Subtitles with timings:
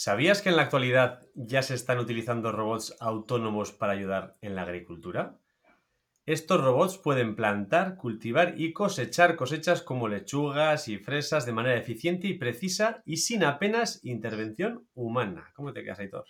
[0.00, 4.62] ¿Sabías que en la actualidad ya se están utilizando robots autónomos para ayudar en la
[4.62, 5.40] agricultura?
[6.24, 12.28] Estos robots pueden plantar, cultivar y cosechar cosechas como lechugas y fresas de manera eficiente
[12.28, 15.50] y precisa y sin apenas intervención humana.
[15.56, 16.26] ¿Cómo te quedas, Aitor?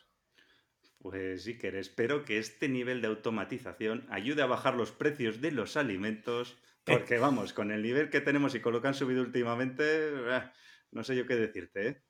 [0.98, 5.52] Pues sí, que espero que este nivel de automatización ayude a bajar los precios de
[5.52, 9.20] los alimentos, porque vamos, con el nivel que tenemos y con lo que han subido
[9.20, 10.42] últimamente, eh,
[10.90, 12.02] no sé yo qué decirte, ¿eh?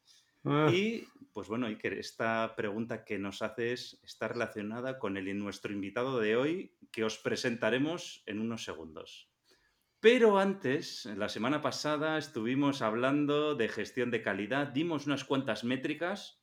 [0.45, 0.71] Ah.
[0.73, 6.19] Y pues bueno, Iker, esta pregunta que nos haces está relacionada con el nuestro invitado
[6.19, 9.31] de hoy, que os presentaremos en unos segundos.
[10.01, 16.41] Pero antes, la semana pasada estuvimos hablando de gestión de calidad, dimos unas cuantas métricas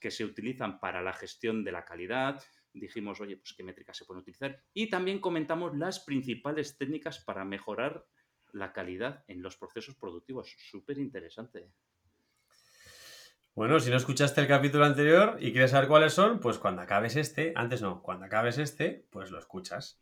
[0.00, 2.42] que se utilizan para la gestión de la calidad,
[2.72, 7.44] dijimos, oye, pues qué métricas se pueden utilizar y también comentamos las principales técnicas para
[7.44, 8.06] mejorar
[8.52, 10.54] la calidad en los procesos productivos.
[10.58, 11.72] Súper interesante.
[13.58, 17.16] Bueno, si no escuchaste el capítulo anterior y quieres saber cuáles son, pues cuando acabes
[17.16, 20.00] este, antes no, cuando acabes este, pues lo escuchas.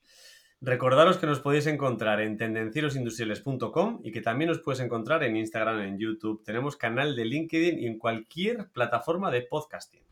[0.61, 5.81] Recordaros que nos podéis encontrar en tendencierosindustriales.com y que también nos puedes encontrar en Instagram,
[5.81, 6.45] en YouTube.
[6.45, 10.05] Tenemos canal de LinkedIn y en cualquier plataforma de podcasting.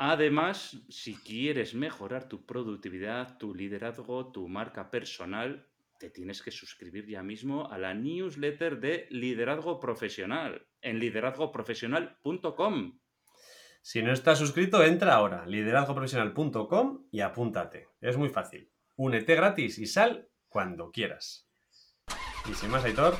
[0.00, 7.06] Además, si quieres mejorar tu productividad, tu liderazgo, tu marca personal, te tienes que suscribir
[7.06, 12.98] ya mismo a la newsletter de Liderazgo Profesional en liderazgoprofesional.com.
[13.82, 17.88] Si no estás suscrito, entra ahora, liderazgoprofesional.com y apúntate.
[18.00, 18.70] Es muy fácil.
[18.96, 21.48] Únete gratis y sal cuando quieras.
[22.50, 23.16] Y sin más, Aitor,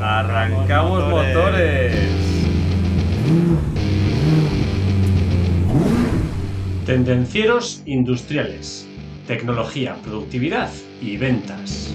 [0.00, 1.94] arrancamos, motores.
[6.86, 8.88] Tendencieros industriales.
[9.26, 11.94] Tecnología, productividad y ventas.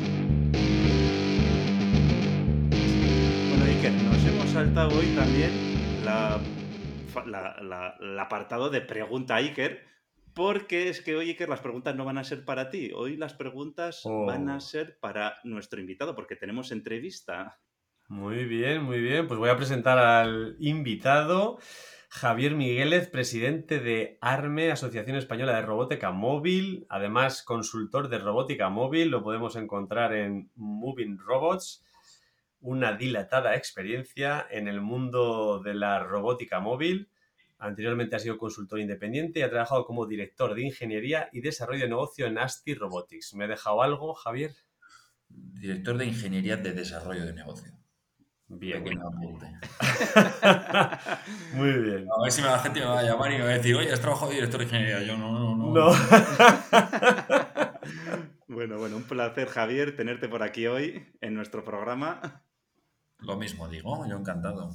[3.49, 5.52] Bueno, Iker, nos hemos saltado hoy también
[8.02, 9.85] el apartado de pregunta Iker,
[10.33, 13.35] porque es que hoy Iker las preguntas no van a ser para ti, hoy las
[13.35, 14.59] preguntas van a oh.
[14.59, 17.59] ser para nuestro invitado, porque tenemos entrevista.
[18.07, 21.59] Muy bien, muy bien, pues voy a presentar al invitado.
[22.12, 29.09] Javier Migueles, presidente de ARME, Asociación Española de Robótica Móvil, además consultor de robótica móvil,
[29.09, 31.86] lo podemos encontrar en Moving Robots,
[32.62, 37.12] una dilatada experiencia en el mundo de la robótica móvil.
[37.59, 41.90] Anteriormente ha sido consultor independiente y ha trabajado como director de ingeniería y desarrollo de
[41.90, 43.36] negocio en ASTI Robotics.
[43.36, 44.52] ¿Me he dejado algo, Javier?
[45.30, 47.78] Director de ingeniería de desarrollo de negocio.
[48.50, 48.84] Bien.
[51.54, 52.08] Muy bien.
[52.12, 53.94] A ver si la gente me va a llamar y me va a decir, oye,
[53.94, 55.04] has trabajado de director de ingeniería.
[55.04, 55.72] Yo no, no, no.
[55.72, 55.92] no.
[58.48, 62.44] bueno, bueno, un placer, Javier, tenerte por aquí hoy en nuestro programa.
[63.20, 64.72] Lo mismo digo, yo encantado.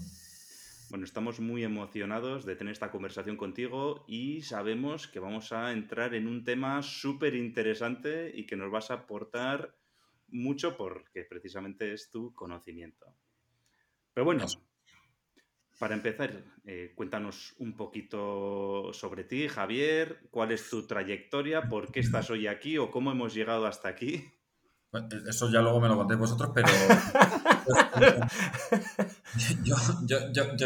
[0.91, 6.15] Bueno, estamos muy emocionados de tener esta conversación contigo y sabemos que vamos a entrar
[6.15, 9.75] en un tema súper interesante y que nos vas a aportar
[10.29, 13.17] mucho porque precisamente es tu conocimiento.
[14.15, 14.47] Pero bueno,
[15.79, 21.99] para empezar, eh, cuéntanos un poquito sobre ti, Javier, cuál es tu trayectoria, por qué
[22.01, 24.25] estás hoy aquí o cómo hemos llegado hasta aquí.
[24.93, 26.69] Eh, eso ya luego me lo contéis vosotros, pero
[29.65, 29.77] yo,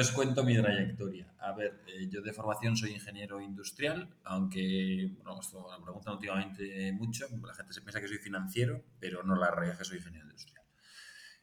[0.00, 1.32] os cuento mi trayectoria.
[1.38, 6.92] A ver, eh, yo de formación soy ingeniero industrial, aunque, bueno, esto me preguntan últimamente
[6.92, 9.97] mucho, la gente se piensa que soy financiero, pero no, la realidad es que soy
[9.97, 10.58] ingeniero industrial.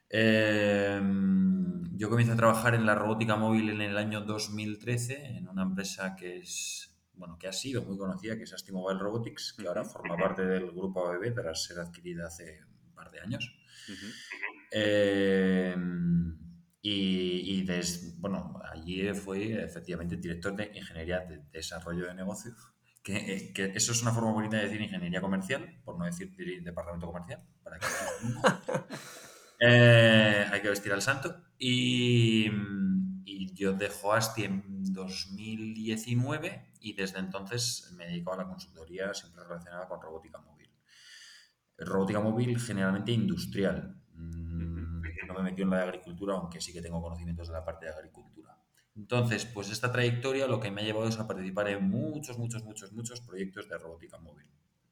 [0.10, 5.64] Em, yo comencé a trabajar en la robótica móvil en el año 2013 en una
[5.64, 9.68] empresa que es bueno, que ha sido muy conocida, que es Asti Mobile Robotics, que
[9.68, 13.54] ahora forma parte del grupo ABB tras ser adquirida hace un par de años.
[14.72, 16.38] Em,
[16.82, 17.66] y, y
[18.18, 22.56] bueno, allí fui efectivamente director de Ingeniería de Desarrollo de Negocios,
[23.02, 27.08] que, que, eso es una forma bonita de decir ingeniería comercial, por no decir departamento
[27.08, 27.86] comercial, para que
[29.60, 31.36] Eh, hay que vestir al santo.
[31.58, 32.50] Y,
[33.54, 39.88] yo dejo Asti en 2019 y desde entonces me dedico a la consultoría siempre relacionada
[39.88, 40.70] con robótica móvil.
[41.78, 43.96] Robótica móvil generalmente industrial.
[44.14, 47.64] Mm, no me metió en la de agricultura, aunque sí que tengo conocimientos de la
[47.64, 48.58] parte de agricultura.
[48.94, 52.64] Entonces, pues esta trayectoria lo que me ha llevado es a participar en muchos, muchos,
[52.66, 54.48] muchos, muchos proyectos de robótica móvil.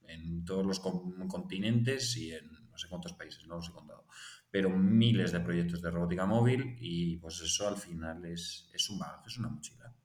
[0.07, 4.06] En todos los continentes y en no sé cuántos países, no los he contado
[4.54, 9.00] pero miles de proyectos de robótica móvil y pues eso al final es, es un
[9.00, 9.96] bagaje, es una mochila.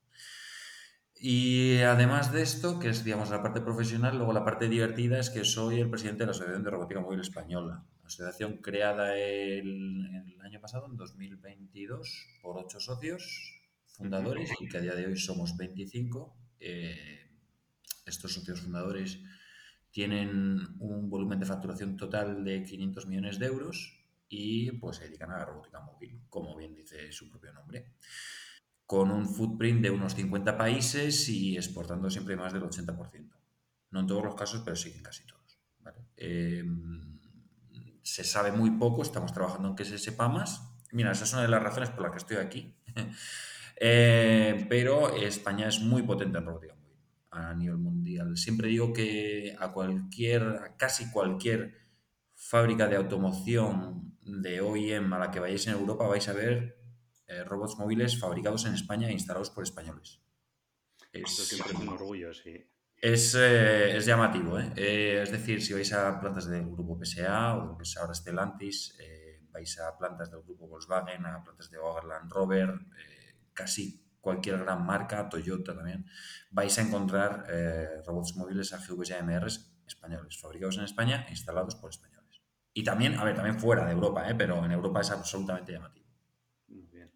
[1.21, 5.29] Y además de esto, que es digamos la parte profesional, luego la parte divertida es
[5.29, 10.41] que soy el presidente de la Asociación de Robótica Móvil Española, asociación creada el, el
[10.41, 15.59] año pasado, en 2022, por ocho socios, fundadores y que a día de hoy somos
[15.59, 16.35] 25.
[16.61, 17.29] Eh,
[18.06, 19.21] estos socios fundadores
[19.91, 23.98] tienen un volumen de facturación total de 500 millones de euros
[24.28, 27.94] y pues se dedican a la robótica móvil, como bien dice su propio nombre,
[28.86, 33.30] con un footprint de unos 50 países y exportando siempre más del 80%.
[33.90, 35.38] No en todos los casos, pero sí en casi todos.
[36.16, 37.19] Em,
[38.02, 40.62] se sabe muy poco, estamos trabajando en que se sepa más.
[40.92, 42.75] Mira, esa es una de las razones por las que estoy aquí.
[43.80, 46.98] Eh, pero España es muy potente en robótica móvil
[47.30, 48.36] a nivel mundial.
[48.36, 51.76] Siempre digo que a cualquier, a casi cualquier
[52.34, 56.78] fábrica de automoción de OEM a la que vayáis en Europa vais a ver
[57.26, 60.22] eh, robots móviles fabricados en España e instalados por españoles.
[61.12, 62.56] Es, siempre es un orgullo, sí.
[62.96, 65.22] Es, eh, llamativo, ¿eh?
[65.22, 68.98] Es decir, si vais a plantas del grupo PSA o lo que es ahora Stellantis,
[69.52, 72.75] vais a plantas del grupo Volkswagen, a plantas de Land Rover,
[73.52, 76.06] casi cualquier gran marca, Toyota también,
[76.50, 77.46] vais a encontrar
[78.04, 82.18] robots móviles AGVs y AMRs españoles, fabricados en España e instalados por españoles.
[82.78, 84.36] Y también, a ver, también fuera de Europa, ¿eh?
[84.36, 86.06] pero en Europa es absolutamente llamativo.
[86.69, 87.10] Muy bien.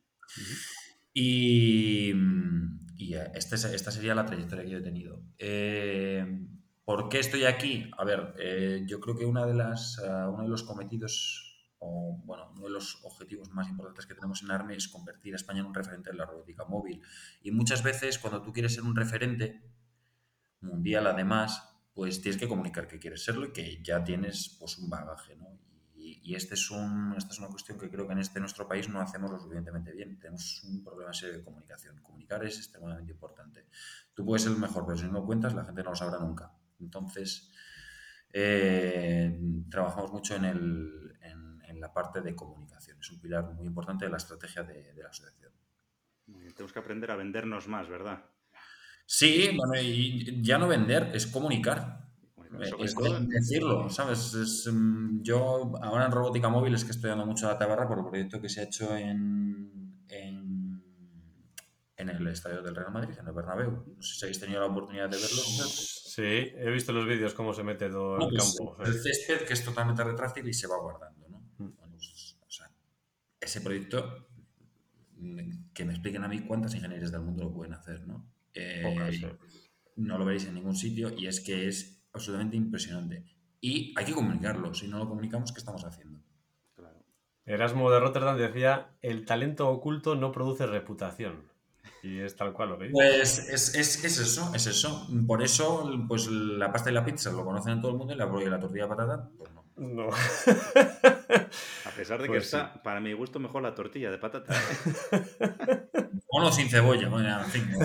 [1.15, 2.13] Y,
[2.97, 5.23] y eh, este esta sería la trayectoria que yo he tenido.
[5.39, 6.49] Eh,
[6.85, 7.89] ¿Por qué estoy aquí?
[7.97, 8.35] A ver,
[8.89, 12.99] yo creo que una de las, uno de los cometidos, o bueno, uno de los
[13.05, 16.17] objetivos más importantes que tenemos en ARME es convertir a España en un referente en
[16.17, 17.01] la robótica móvil.
[17.41, 19.63] Y muchas veces cuando tú quieres ser un referente
[20.61, 24.89] mundial, además, pues tienes que comunicar que quieres serlo y que ya tienes pues un
[24.89, 25.59] bagaje, ¿no?
[25.95, 28.89] Y, este es un, esta es una cuestión que creo que en este nuestro país
[28.89, 30.19] no hacemos lo suficientemente bien.
[30.19, 32.01] Tenemos un problema serio de comunicación.
[32.03, 33.67] Comunicar es extremadamente importante.
[34.13, 36.53] Tú puedes ser el mejor, pero si no cuentas, la gente no lo sabrá nunca.
[36.81, 37.53] Entonces,
[38.33, 39.39] eh,
[39.71, 42.99] trabajamos mucho en, el, en, la parte de comunicación.
[43.01, 45.53] Es un pilar muy importante de la estrategia de, de la asociación.
[46.55, 48.25] Tenemos que aprender a vendernos más, ¿verdad?
[49.15, 52.09] Sí, bueno, y ya no vender, es comunicar.
[52.81, 52.95] es
[53.29, 54.67] decirlo, ¿sabes?
[54.73, 58.07] Mm, yo ahora en robótica móvil es que estoy dando mucho data barra por el
[58.07, 60.83] proyecto que se ha hecho en, en,
[61.99, 63.85] el estadio del Real Madrid, en el Bernabéu.
[63.95, 65.43] No sé si habéis tenido la oportunidad de verlo.
[65.43, 68.83] Sí, he visto los vídeos, cómo se mete todo el pues, campo.
[68.83, 71.39] El césped que es totalmente retráctil y se va guardando, ¿no?
[71.59, 71.73] Mm.
[71.91, 72.71] Pues, o sea,
[73.39, 74.27] ese proyecto,
[75.19, 78.33] mm, que me expliquen a mí cuántas ingenierías del mundo lo pueden hacer, ¿no?
[78.55, 78.83] Eh,
[79.97, 83.25] no lo veréis en ningún sitio y es que es absolutamente impresionante.
[83.61, 84.75] Y hay que comunicarlo.
[84.75, 86.21] Si no lo comunicamos, ¿qué estamos haciendo?
[87.45, 91.52] Erasmo de Rotterdam decía, el talento oculto no produce reputación.
[92.03, 92.93] Y es tal cual lo veis.
[92.93, 95.09] Pues es, eso, es eso.
[95.27, 98.17] Por eso, pues la pasta y la pizza lo conocen en todo el mundo y
[98.17, 99.63] la, y la tortilla de patata, pues no.
[99.77, 100.09] No.
[101.85, 104.55] A pesar de que pues está, para mi gusto, mejor la tortilla de patata.
[106.29, 107.71] o no sin cebolla, bueno, en fin.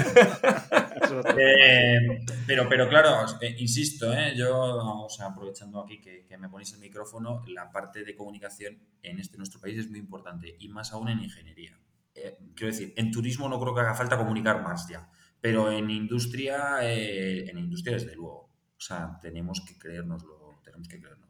[1.38, 7.44] Eh, pero, pero claro, eh, insisto, eh, yo, aprovechando aquí que, me ponéis el micrófono,
[7.48, 11.24] la parte de comunicación en este nuestro país es muy importante y más aún en
[11.24, 11.80] ingeniería.
[12.56, 15.10] Quiero decir, en turismo no creo que haga falta comunicar más ya,
[15.42, 18.50] pero en industria, en industria desde luego.
[18.78, 21.28] O sea, tenemos que creérnoslo, tenemos que creernos.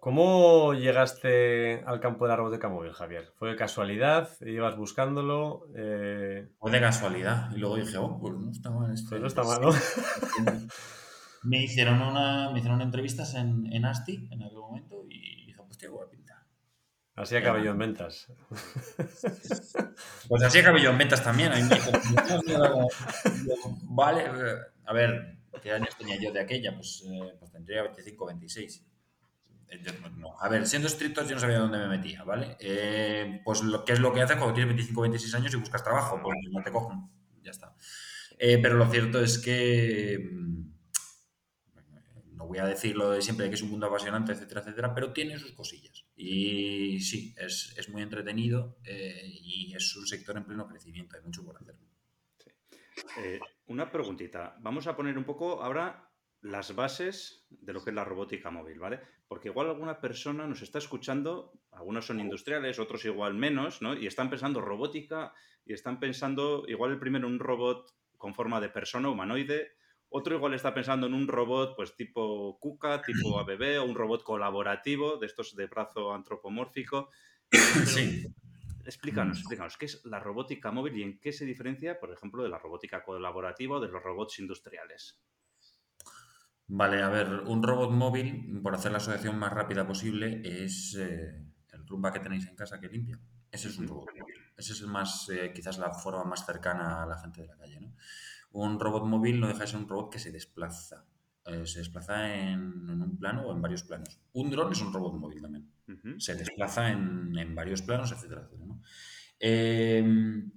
[0.00, 3.32] ¿Cómo llegaste al campo de la robótica móvil, Javier?
[3.36, 4.30] ¿Fue de casualidad?
[4.40, 5.66] ¿Ibas buscándolo?
[5.74, 6.48] Eh...
[6.60, 7.50] Fue de casualidad.
[7.54, 8.94] Y luego dije, oh, pues no está mal.
[9.08, 9.70] Pues no está mal, ¿no?
[11.42, 15.90] me, hicieron una, me hicieron entrevistas en, en ASTI en aquel momento y dije, pues
[15.90, 16.17] buena pinta.
[17.18, 18.26] Así acabé en ventas.
[20.28, 21.52] Pues así acabé en ventas también.
[23.82, 24.24] vale,
[24.84, 26.74] a ver, ¿qué años tenía yo de aquella?
[26.74, 28.84] Pues, eh, pues tendría 25, 26
[30.40, 32.56] a ver, siendo estrictos, yo no sabía dónde me metía, ¿vale?
[32.60, 35.84] Eh, pues lo que es lo que haces cuando tienes 25 26 años y buscas
[35.84, 37.08] trabajo, pues no te cogen,
[37.42, 37.74] ya está.
[38.38, 40.77] Eh, pero lo cierto es que mm,
[42.38, 45.12] no voy a decir lo de siempre que es un mundo apasionante, etcétera, etcétera, pero
[45.12, 46.06] tiene sus cosillas.
[46.14, 51.44] Y sí, es, muy entretenido eh, y es un sector en pleno crecimiento, hay mucho
[51.44, 51.74] por hacer.
[53.66, 54.56] una preguntita.
[54.60, 58.78] Vamos a poner un poco ahora las bases de lo que es la robótica móvil,
[58.78, 59.00] ¿vale?
[59.26, 63.94] Porque igual alguna persona nos está escuchando, algunos son industriales, otros igual menos, ¿no?
[63.94, 65.34] Y están pensando robótica
[65.66, 69.72] y están pensando igual el primero un robot con forma de persona humanoide,
[70.10, 74.22] otro igual está pensando en un robot pues tipo KUKA, tipo ABB o un robot
[74.22, 77.10] colaborativo de estos de brazo antropomórfico.
[77.86, 78.26] sí.
[78.84, 79.40] Explícanos, mm.
[79.40, 82.58] explícanos, ¿qué es la robótica móvil y en qué se diferencia, por ejemplo, de la
[82.58, 85.20] robótica colaborativa o de los robots industriales?
[86.68, 91.44] Vale, a ver, un robot móvil, por hacer la asociación más rápida posible, es eh,
[91.72, 93.18] el rumba que tenéis en casa que limpia.
[93.50, 94.34] Ese es un robot móvil.
[94.56, 97.56] Ese es el más, eh, quizás la forma más cercana a la gente de la
[97.56, 97.80] calle.
[97.80, 97.94] ¿no?
[98.50, 101.04] Un robot móvil no deja de ser un robot que se desplaza.
[101.44, 104.20] Eh, se desplaza en, un plano o en varios planos.
[104.32, 105.70] Un dron es un robot móvil también.
[106.18, 108.74] Se desplaza en, varios planos, etcétera, etcétera.
[109.40, 110.50] Em,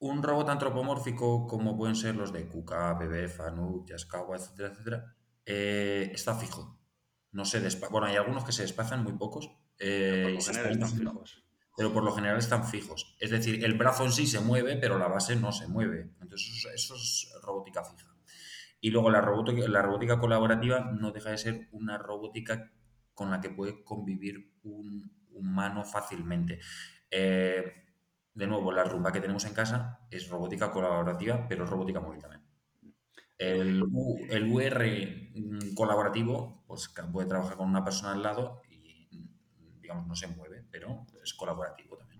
[0.00, 5.16] un robot antropomórfico como pueden ser los de Kuka, Bebe, Fanu, Yaskawa, etcétera, etcétera,
[5.46, 6.78] eh, está fijo.
[7.32, 9.50] No se Bueno, hay algunos que se desplazan, muy pocos.
[9.78, 10.36] Eh,
[11.78, 13.14] pero por lo general están fijos.
[13.20, 16.10] Es decir, el brazo en sí se mueve, pero la base no se mueve.
[16.20, 18.12] Entonces, eso, es robótica fija.
[18.80, 22.72] Y luego la robótica, la robótica colaborativa no deja de ser una robótica
[23.14, 26.58] con la que puede convivir un humano fácilmente.
[27.12, 27.62] Eh,
[28.34, 32.20] de nuevo, la rumba que tenemos en casa es robótica colaborativa, pero es robótica móvil
[32.20, 32.42] también.
[33.38, 33.84] El,
[34.30, 34.84] el UR
[35.32, 39.30] mm, colaborativo, pues puede trabajar con una persona al lado y,
[39.80, 42.18] digamos, no se mueve, pero es colaborativo también.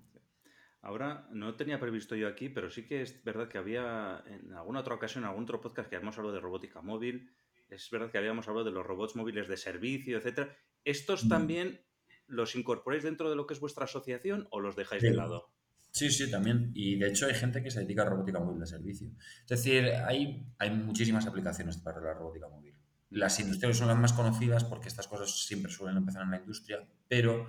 [0.81, 4.81] Ahora, no tenía previsto yo aquí, pero sí que es verdad que había en alguna
[4.81, 7.31] otra ocasión, en algún otro podcast que habíamos hablado de robótica móvil,
[7.69, 10.57] es verdad que habíamos hablado de los robots móviles de servicio, etcétera.
[10.85, 11.29] ¿Estos mm.
[11.29, 11.81] también
[12.27, 15.51] los incorporáis dentro de lo que es vuestra asociación o los dejáis de lado?
[15.91, 16.71] Sí, sí, también.
[16.75, 19.11] Y de hecho hay gente que se dedica a robótica móvil de servicio.
[19.43, 22.75] Es decir, hay, hay muchísimas aplicaciones para la robótica móvil.
[23.11, 26.87] Las industriales son las más conocidas porque estas cosas siempre suelen empezar en la industria,
[27.09, 27.49] pero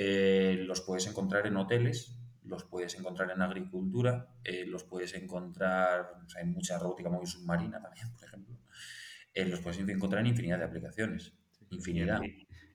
[0.00, 6.20] eh, los puedes encontrar en hoteles, los puedes encontrar en agricultura, eh, los puedes encontrar,
[6.36, 8.56] hay mucha robótica móvil submarina también, por ejemplo,
[9.34, 11.32] eh, los puedes encontrar en infinidad de aplicaciones,
[11.70, 12.20] infinidad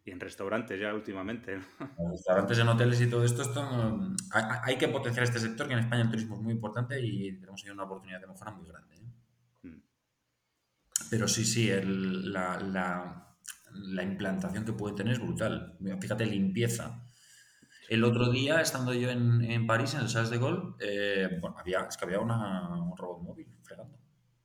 [0.04, 1.62] y en restaurantes ya últimamente.
[1.98, 5.80] En restaurantes, en hoteles y todo esto, esto hay, que potenciar este sector, que en
[5.80, 8.98] España el turismo es muy importante y tenemos ahí una oportunidad de mejora muy grande.
[9.62, 9.80] Mm.
[11.10, 12.60] Pero sí, sí, la,
[13.72, 15.78] la, implantación que puede tener es brutal.
[16.02, 17.03] Fíjate, limpieza.
[17.90, 21.56] El otro día, estando yo en, en París, en el Charles de Gaulle, eh, bueno,
[21.58, 23.98] había, es que había una, un robot móvil fregando.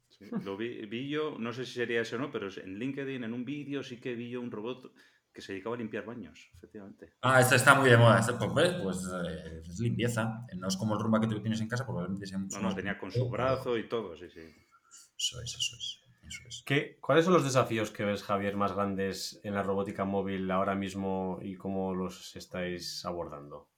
[0.09, 3.23] Sí, lo vi, vi, yo, no sé si sería eso o no, pero en LinkedIn,
[3.23, 4.93] en un vídeo, sí que vi yo un robot
[5.33, 7.13] que se dedicaba a limpiar baños, efectivamente.
[7.23, 8.21] Ah, esto está muy de moda.
[8.53, 10.45] pues, pues eh, es limpieza.
[10.57, 12.75] No es como el rumba que tú tienes en casa, probablemente sea mucho No, no,
[12.75, 14.41] tenía con su brazo y todo, sí, sí.
[14.41, 16.08] Eso es, eso es.
[16.29, 16.63] Eso es.
[16.65, 20.75] ¿Qué, ¿Cuáles son los desafíos que ves, Javier, más grandes en la robótica móvil ahora
[20.75, 23.69] mismo y cómo los estáis abordando?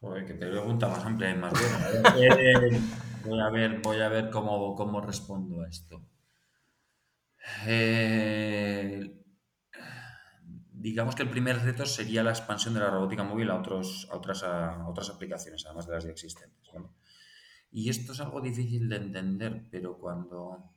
[0.00, 1.52] Joder, que te pregunta más amplia y más
[2.02, 2.14] buena.
[2.18, 2.80] Eh,
[3.24, 6.02] voy a ver, voy a ver cómo, cómo respondo a esto.
[7.66, 9.22] Eh,
[10.72, 14.16] digamos que el primer reto sería la expansión de la robótica móvil a, otros, a,
[14.16, 16.70] otras, a otras aplicaciones, además de las ya existentes.
[17.70, 20.71] Y esto es algo difícil de entender, pero cuando...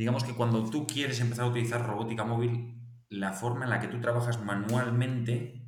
[0.00, 2.74] Digamos que cuando tú quieres empezar a utilizar robótica móvil,
[3.10, 5.62] la forma en la que tú trabajas manualmente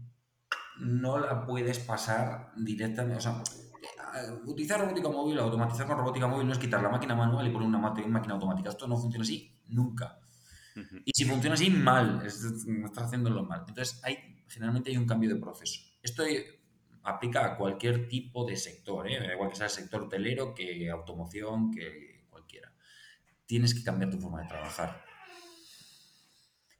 [0.81, 3.19] no la puedes pasar directamente.
[3.19, 3.43] O sea,
[4.47, 7.69] utilizar robótica móvil, automatizar con robótica móvil no es quitar la máquina manual y poner
[7.69, 8.71] una máquina automática.
[8.71, 10.19] Esto no funciona así nunca.
[11.05, 13.67] Y si funciona así, mal, estás haciéndolo mal.
[13.69, 14.17] Entonces, hay,
[14.49, 15.79] generalmente hay un cambio de proceso.
[16.03, 16.23] Esto
[17.03, 19.35] aplica a cualquier tipo de sector, ¿eh?
[19.35, 22.12] igual que sea el sector hotelero, que automoción, que.
[23.53, 25.05] Tienes que cambiar tu forma de trabajar.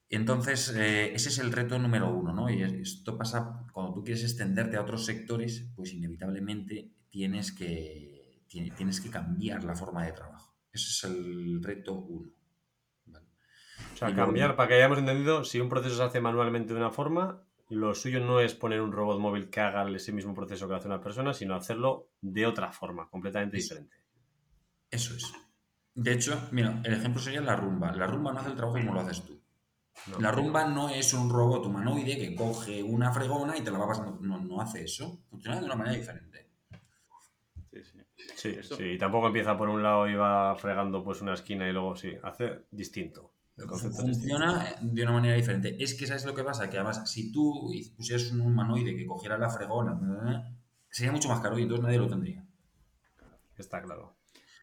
[0.09, 2.49] Entonces, eh, ese es el reto número uno, ¿no?
[2.49, 9.03] Y esto pasa cuando tú quieres extenderte a otros sectores, pues inevitablemente tienes que, tienes
[9.03, 10.57] que cambiar la forma de trabajo.
[10.73, 12.31] Ese es el reto uno.
[13.93, 16.91] O sea, cambiar, para que hayamos entendido, si un proceso se hace manualmente de una
[16.91, 20.75] forma, lo suyo no es poner un robot móvil que haga ese mismo proceso que
[20.77, 23.95] hace una persona, sino hacerlo de otra forma, completamente diferente.
[24.91, 25.35] Eso es.
[25.95, 27.93] De hecho, mira, el ejemplo sería la rumba.
[27.93, 29.41] La rumba no hace el trabajo como lo haces tú.
[30.19, 33.89] La rumba no es un robot humanoide que coge una fregona y te la va
[33.89, 34.19] pasando.
[34.21, 35.21] No, no hace eso.
[35.29, 36.49] Funciona de una manera diferente.
[37.71, 37.99] Sí, sí.
[38.37, 41.73] Sí, sí, y tampoco empieza por un lado y va fregando pues una esquina y
[41.73, 43.33] luego sí, hace distinto.
[43.57, 45.77] Funciona de una manera diferente.
[45.83, 46.71] Es que ¿sabes lo que pasa?
[46.71, 50.57] Que además, si tú pusieras un humanoide que cogiera la fregona,
[50.89, 52.45] sería mucho más caro y entonces nadie lo tendría.
[53.57, 54.17] Está claro.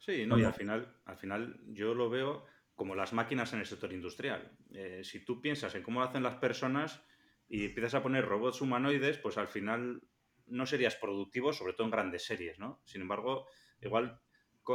[0.09, 3.65] Sí, no, y al final, al final yo lo veo como las máquinas en el
[3.65, 4.51] sector industrial.
[4.73, 7.03] Eh, si tú piensas en cómo lo hacen las personas
[7.47, 10.01] y empiezas a poner robots humanoides, pues al final
[10.47, 12.81] no serías productivo, sobre todo en grandes series, ¿no?
[12.85, 13.47] Sin embargo,
[13.81, 14.19] igual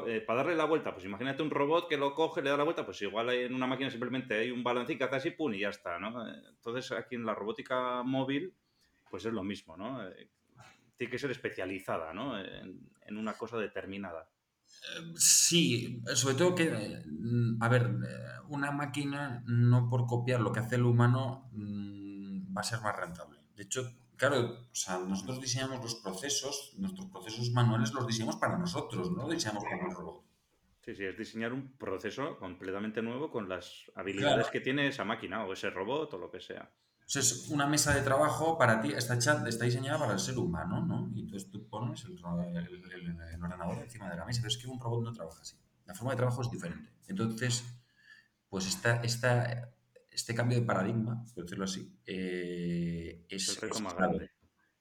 [0.06, 2.64] eh, para darle la vuelta, pues imagínate un robot que lo coge, le da la
[2.64, 5.60] vuelta, pues igual en una máquina simplemente hay un balancín que hace así, pum, y
[5.60, 6.28] ya está, ¿no?
[6.48, 8.54] Entonces aquí en la robótica móvil,
[9.08, 10.06] pues es lo mismo, ¿no?
[10.08, 10.30] Eh,
[10.96, 12.38] tiene que ser especializada, ¿no?
[12.38, 14.28] En, una cosa determinada.
[15.16, 17.90] Sí, sobre todo que, mm, a ver,
[18.48, 22.96] una máquina no por copiar lo que hace el humano mm, va a ser más
[22.96, 23.40] rentable.
[23.56, 28.58] De hecho, claro, o sea, nosotros diseñamos los procesos, nuestros procesos manuales los diseñamos para
[28.58, 30.24] nosotros, no los diseñamos para el robot.
[30.84, 35.44] Sí, sí, es diseñar un proceso completamente nuevo con las habilidades que tiene esa máquina
[35.46, 36.70] o ese robot o lo que sea.
[37.06, 40.84] Es una mesa de trabajo para ti, está, hecha, está diseñada para el ser humano,
[40.84, 41.11] ¿no?
[41.14, 45.04] Y entonces tú pones el, ordenador encima de la mesa, pero es que un robot
[45.04, 45.56] no trabaja así.
[45.84, 46.90] La forma de trabajo es diferente.
[47.06, 47.62] Entonces,
[48.49, 49.75] pues esta, esta,
[50.11, 53.49] este cambio de paradigma, por decirlo así, eh, es...
[53.50, 54.30] El reto más grande.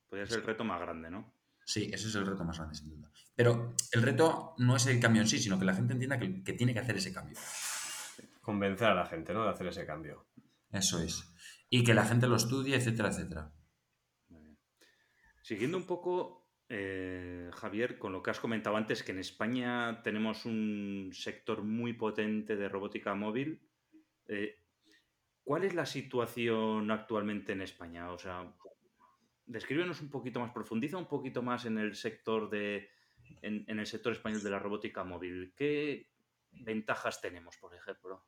[0.08, 1.34] Podría ser el reto más grande, ¿no?
[1.66, 3.12] Sí, ese es el reto más grande, sin duda.
[3.36, 6.44] Pero el reto no es el cambio en sí, sino que la gente entienda que,
[6.44, 7.38] que tiene que hacer ese cambio.
[8.42, 9.44] Convencer a la gente, ¿no?
[9.44, 10.28] De hacer ese cambio.
[10.72, 11.34] Eso es.
[11.76, 13.52] Y que la gente lo estudie, etcétera, etcétera.
[15.42, 20.46] Siguiendo un poco, eh, Javier, con lo que has comentado antes, que en España tenemos
[20.46, 23.60] un sector muy potente de robótica móvil.
[24.28, 24.60] Eh,
[25.44, 28.12] ¿Cuál es la situación actualmente en España?
[28.12, 28.56] O sea,
[29.48, 32.92] descríbenos un poquito más, profundiza un poquito más en el sector de,
[33.42, 35.56] en, el sector español de la robótica móvil.
[35.56, 36.12] ¿Qué
[36.52, 38.24] ventajas tenemos, por ejemplo?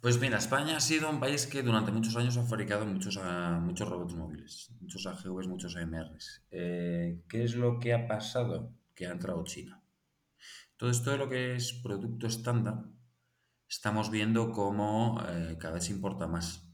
[0.00, 3.60] Pues mira, España ha sido un país que durante muchos años ha fabricado muchos, ah,
[3.62, 6.42] muchos robots móviles, muchos AGVs, muchos AMRs.
[6.50, 8.72] Eh, ¿Qué es lo que ha pasado?
[8.94, 9.82] Que ha entrado China.
[10.78, 12.84] Todo esto de lo que es producto estándar,
[13.68, 16.66] estamos viendo cómo eh, cada vez importa más.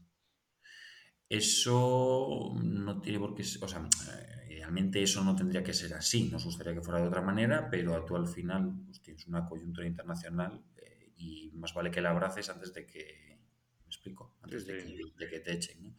[1.27, 6.29] Eso no tiene por qué, o sea, eh, realmente eso no tendría que ser así.
[6.29, 9.85] Nos gustaría que fuera de otra manera, pero tú al final pues, tienes una coyuntura
[9.85, 10.76] internacional eh,
[11.17, 13.39] y más vale que la abraces antes de que,
[13.81, 15.95] me explico, antes de, que, te echen.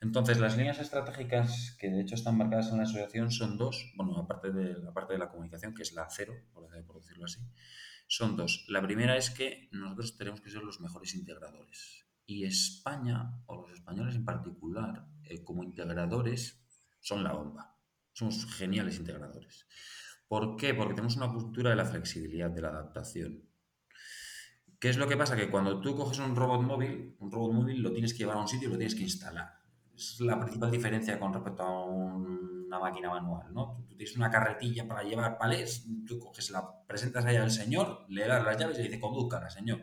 [0.00, 4.16] Entonces, las líneas estratégicas que de hecho están marcadas en la asociación son dos, bueno,
[4.18, 7.40] aparte de, aparte de la comunicación, que es la cero, por decirlo así,
[8.08, 8.64] son dos.
[8.68, 12.06] La primera es que nosotros tenemos que ser los mejores integradores.
[12.26, 16.62] Y España, o los españoles en particular, eh, como integradores,
[17.00, 17.76] son la bomba.
[18.12, 19.66] Somos geniales integradores.
[20.26, 20.74] ¿Por qué?
[20.74, 23.47] Porque tenemos una cultura de la flexibilidad, de la adaptación.
[24.78, 25.36] ¿Qué es lo que pasa?
[25.36, 28.40] Que cuando tú coges un robot móvil, un robot móvil lo tienes que llevar a
[28.40, 29.58] un sitio y lo tienes que instalar.
[29.94, 33.84] Es la principal diferencia con respecto a una máquina manual, ¿no?
[33.88, 38.26] Tú, tienes una carretilla para llevar palés, tú coges la, presentas allá al señor, le
[38.28, 39.82] das las llaves y le dice, conduzca, señor.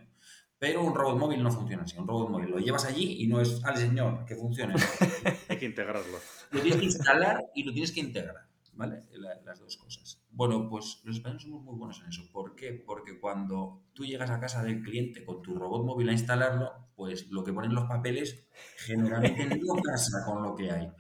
[0.58, 1.98] Pero un robot móvil no funciona así.
[1.98, 4.76] Un robot móvil lo llevas allí y no es al señor que funcione.
[5.50, 6.18] Hay que integrarlo.
[6.52, 8.48] Lo tienes que instalar y lo tienes que integrar.
[8.74, 9.04] ¿Vale?
[9.46, 10.22] las dos cosas.
[10.36, 12.30] Bueno, pues los españoles somos muy buenos en eso.
[12.34, 12.74] ¿Por qué?
[12.74, 17.30] Porque cuando tú llegas a casa del cliente con tu robot móvil a instalarlo, pues
[17.30, 18.46] lo que ponen los papeles
[18.80, 20.92] generalmente no casa con lo que hay.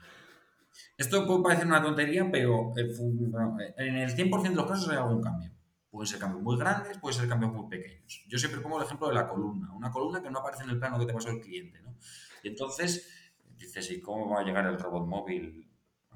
[0.97, 5.51] Esto puede parecer una tontería, pero en el 100% de los casos hay algún cambio.
[5.89, 8.23] Pueden ser cambios muy grandes, pueden ser cambios muy pequeños.
[8.29, 10.79] Yo siempre pongo el ejemplo de la columna, una columna que no aparece en el
[10.79, 11.81] plano que te pasó el cliente.
[11.81, 11.97] ¿no?
[12.41, 15.74] Y entonces dices, ¿y cómo va a llegar el robot móvil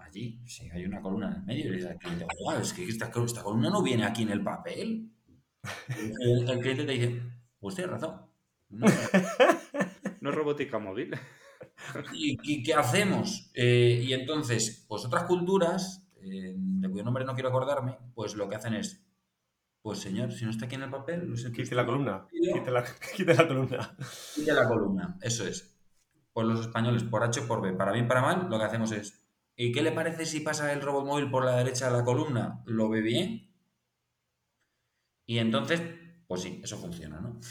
[0.10, 0.42] allí?
[0.46, 2.26] Si hay una columna en el medio, y al cliente,
[2.62, 5.12] es que esta, columna no viene aquí en el papel.
[6.20, 7.22] el, cliente te dice,
[7.60, 8.22] pues tienes razón.
[8.70, 8.86] No,
[10.22, 11.16] no es robótica móvil.
[12.14, 13.52] ¿Y, qué hacemos?
[13.54, 18.50] Eh, y entonces, pues otras culturas, eh, de cuyo nombre no quiero acordarme, pues lo
[18.50, 19.06] que hacen es
[19.82, 22.28] pues señor, si no está aquí en el papel, no Quite la columna.
[22.30, 22.84] Quite la,
[23.16, 23.96] quite la, columna.
[24.36, 25.80] Quite la columna, eso es.
[26.34, 28.92] Pues los españoles, por H o por B, para bien para mal, lo que hacemos
[28.92, 29.19] es.
[29.62, 32.64] ¿Y qué le parece si pasa el robot móvil por la derecha de la columna?
[32.66, 33.52] ¿Lo ve bien?
[35.26, 35.82] Y entonces,
[36.28, 37.42] pues sí, eso funciona, ¿no?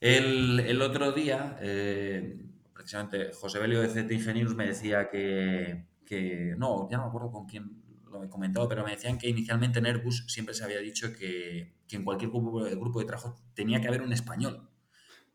[0.00, 6.88] El, otro día, eh, precisamente José Belio de Z Ingenieros me decía que, que, no,
[6.90, 7.80] ya no me acuerdo con quién
[8.10, 11.76] lo he comentado, pero me decían que inicialmente en Airbus siempre se había dicho que,
[11.88, 14.68] en cualquier grupo, grupo, de trabajo tenía que haber un español.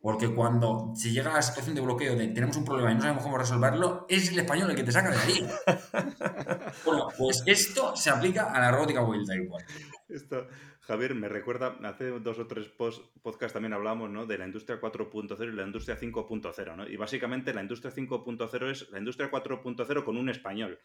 [0.02, 3.02] Porque cuando se llega a la situación de bloqueo de tenemos un problema y no
[3.02, 5.48] sabemos cómo resolverlo, es el español el que te saca de ahí.
[6.86, 9.64] bueno, pues esto se aplica a la robótica móvil tal cual.
[10.10, 10.48] Esto,
[10.82, 14.26] Javier, me recuerda, hace dos o tres podcasts también hablamos ¿no?
[14.26, 16.88] de la industria 4.0 y la industria 5.0, ¿no?
[16.88, 20.80] Y básicamente la industria 5.0 es la industria 4.0 con un español,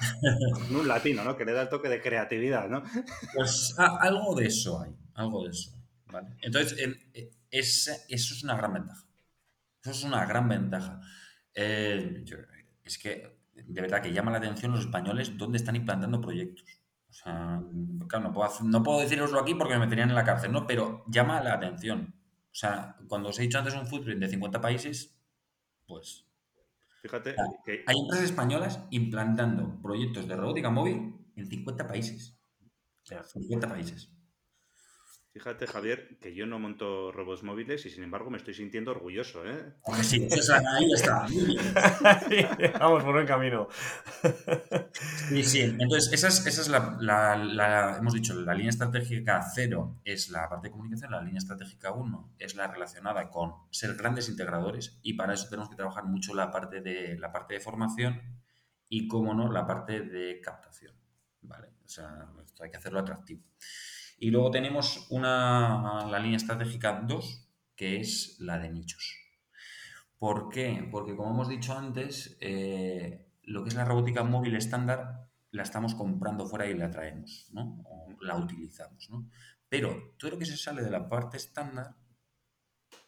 [0.54, 1.36] con un latino, ¿no?
[1.36, 2.82] Que le da el toque de creatividad, ¿no?
[3.34, 5.70] Pues algo de eso hay, algo de eso.
[6.10, 6.28] ¿vale?
[6.40, 6.78] Entonces,
[7.58, 9.06] eso es una gran ventaja.
[9.82, 11.00] Eso es una gran ventaja.
[11.54, 12.24] Eh,
[12.82, 16.64] es que, de verdad, que llama la atención los españoles dónde están implantando proyectos.
[17.08, 17.62] O sea,
[18.08, 20.66] claro, no puedo, no puedo deciroslo aquí porque me meterían en la cárcel, ¿no?
[20.66, 22.14] Pero llama la atención.
[22.50, 25.16] O sea, cuando os he dicho antes un footprint de 50 países,
[25.86, 26.26] pues...
[27.02, 27.84] Fíjate que...
[27.86, 32.36] Hay empresas españolas implantando proyectos de robótica móvil en 50 países.
[33.04, 34.10] 50 países.
[35.34, 39.44] Fíjate, Javier, que yo no monto robots móviles y sin embargo me estoy sintiendo orgulloso,
[39.44, 39.74] ¿eh?
[40.04, 41.26] sí, ahí está.
[42.78, 43.66] Vamos por buen camino.
[45.28, 45.62] Sí, sí.
[45.62, 50.68] Entonces, esa es, esa es la, hemos dicho, la línea estratégica 0 es la parte
[50.68, 55.34] de comunicación, la línea estratégica 1 es la relacionada con ser grandes integradores y para
[55.34, 58.22] eso tenemos que trabajar mucho la parte de, la parte de formación
[58.88, 60.94] y, como no, la parte de captación.
[61.42, 61.70] ¿Vale?
[61.84, 63.42] O sea, esto hay que hacerlo atractivo.
[64.18, 69.16] Y luego tenemos una, la línea estratégica 2, que es la de nichos.
[70.18, 70.88] ¿Por qué?
[70.90, 75.94] Porque como hemos dicho antes, eh, lo que es la robótica móvil estándar la estamos
[75.94, 77.82] comprando fuera y la traemos, ¿no?
[77.84, 79.28] O la utilizamos, ¿no?
[79.68, 81.94] Pero todo lo que se sale de la parte estándar,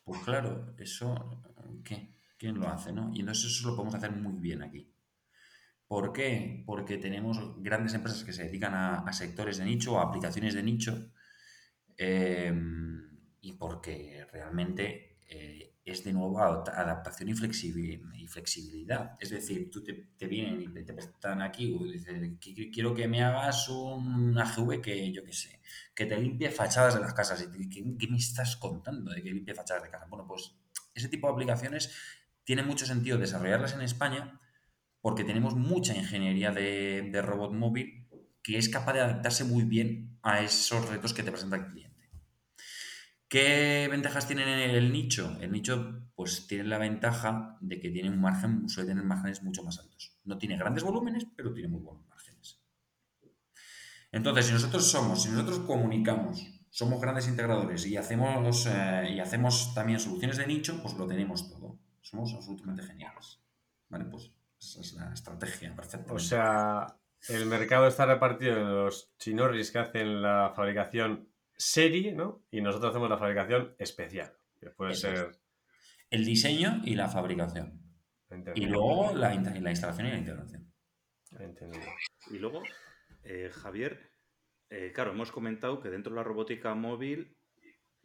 [0.05, 1.43] pues claro, eso,
[1.85, 2.15] ¿qué?
[2.39, 3.11] ¿Quién lo hace, no?
[3.15, 4.93] Y entonces eso lo podemos hacer muy bien aquí.
[5.89, 6.65] ¿Por qué?
[6.67, 11.13] Porque tenemos grandes empresas que se dedican a, sectores de nicho a aplicaciones de nicho
[11.97, 13.03] em,
[13.41, 19.17] y porque realmente eh, es de nuevo adaptación y, flexibilidad.
[19.21, 23.69] Es decir, tú te, vienen y te, están aquí y dicen, quiero que me hagas
[23.69, 25.61] un AGV que yo qué sé,
[25.95, 27.49] que te limpie fachadas de las casas.
[27.57, 30.07] ¿Y ¿qué, me estás contando de que limpie fachadas de casa?
[30.07, 30.57] Bueno, pues
[30.93, 31.95] ese tipo de aplicaciones
[32.43, 34.41] tiene mucho sentido desarrollarlas en España
[35.07, 38.09] porque tenemos mucha ingeniería de, robot móvil
[38.43, 42.11] que es capaz de adaptarse muy bien a esos retos que te presenta el cliente.
[43.29, 45.39] ¿Qué ventajas tiene el nicho?
[45.41, 49.63] El nicho pues tiene la ventaja de que tiene un margen, suele tener márgenes mucho
[49.63, 50.19] más altos.
[50.25, 52.61] No tiene grandes volúmenes, pero tiene muy buenos márgenes.
[54.11, 59.73] Entonces, si nosotros somos, si nosotros comunicamos, somos grandes integradores y hacemos, eh, y hacemos
[59.73, 61.79] también soluciones de nicho, pues lo tenemos todo.
[62.01, 63.39] Somos absolutamente geniales.
[63.89, 64.33] Vale, pues
[64.67, 66.13] esa es la estrategia perfecta.
[66.13, 66.99] O sea,
[67.29, 72.45] el mercado está repartido en los chinorris que hacen la fabricación serie, ¿no?
[72.51, 75.39] Y nosotros hacemos la fabricación especial, que puede ser...
[76.11, 77.83] El diseño y la fabricación.
[78.55, 80.73] Y luego la, la, instalación y la integración.
[81.39, 81.85] Entendido.
[82.31, 82.63] Y luego,
[83.25, 84.01] eh, Javier,
[84.71, 87.37] eh, claro, hemos comentado que dentro de la robótica móvil,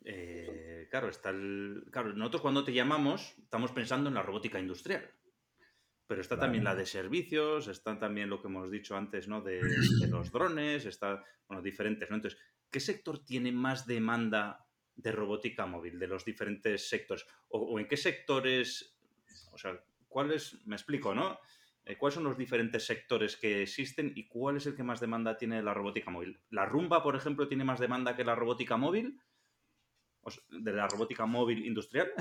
[0.04, 1.86] eh, claro, está el...
[1.92, 5.08] Claro, nosotros cuando te llamamos estamos pensando en la robótica industrial.
[6.12, 9.40] Pero está también la de servicios, está también lo que hemos dicho antes, ¿no?
[9.40, 9.62] De,
[10.10, 12.18] los drones, está, bueno, diferentes, ¿no?
[12.18, 12.38] Entonces,
[12.70, 17.26] ¿qué sector tiene más demanda de robótica móvil de los diferentes sectores?
[17.48, 19.00] ¿O, en qué sectores,
[19.54, 21.40] o sea, cuáles, me explico, ¿no?
[21.86, 25.38] Eh, ¿Cuáles son los diferentes sectores que existen y cuál es el que más demanda
[25.38, 26.42] tiene la robótica móvil?
[26.50, 29.18] ¿La rumba, por ejemplo, tiene más demanda que la robótica móvil?
[30.50, 32.12] ¿De la robótica móvil industrial?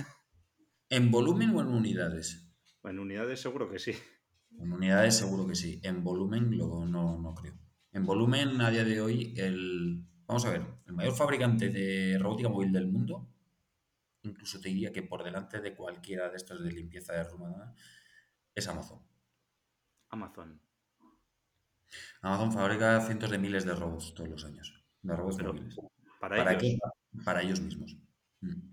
[0.88, 2.49] ¿En volumen o en unidades?
[2.84, 3.92] En unidades seguro que sí.
[4.58, 5.80] En unidades seguro que sí.
[5.82, 7.54] En volumen no, no creo.
[7.92, 10.04] En volumen, a día de hoy, el.
[10.26, 13.28] Vamos a ver, el mayor fabricante de robótica móvil del mundo,
[14.22, 17.74] incluso te diría que por delante de cualquiera de estos de limpieza de rumana,
[18.54, 19.02] es Amazon.
[20.08, 20.60] Amazon.
[22.22, 24.84] Amazon fabrica cientos de miles de robots todos los años.
[25.02, 25.76] De robots móviles.
[26.20, 26.78] ¿Para, ellos?
[27.24, 27.96] Para ellos mismos.
[28.40, 28.70] Mm.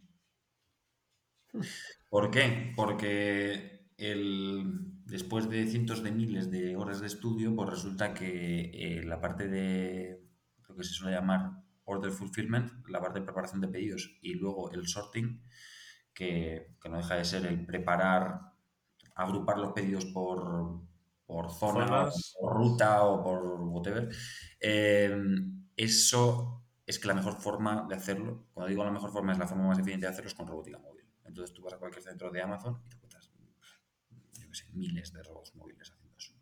[2.10, 2.74] ¿Por qué?
[2.76, 4.63] Porque el,
[5.05, 9.47] después de cientos de miles de horas de estudio, pues resulta que eh, la parte
[9.47, 10.23] de
[10.67, 14.71] lo que se suele llamar order fulfillment, la parte de preparación de pedidos y luego
[14.71, 15.43] el sorting,
[16.13, 18.39] que, no deja de ser el preparar,
[19.15, 20.81] agrupar los pedidos por,
[21.25, 24.10] por zona, por ruta o por whatever,
[24.60, 25.17] eh,
[25.75, 29.47] eso es que la mejor forma de hacerlo, cuando digo la mejor forma, es la
[29.47, 31.05] forma más eficiente de hacerlo es con robótica móvil.
[31.25, 32.96] Entonces tú vas a cualquier centro de Amazon y te
[34.74, 36.34] miles de robots móviles haciendo eso.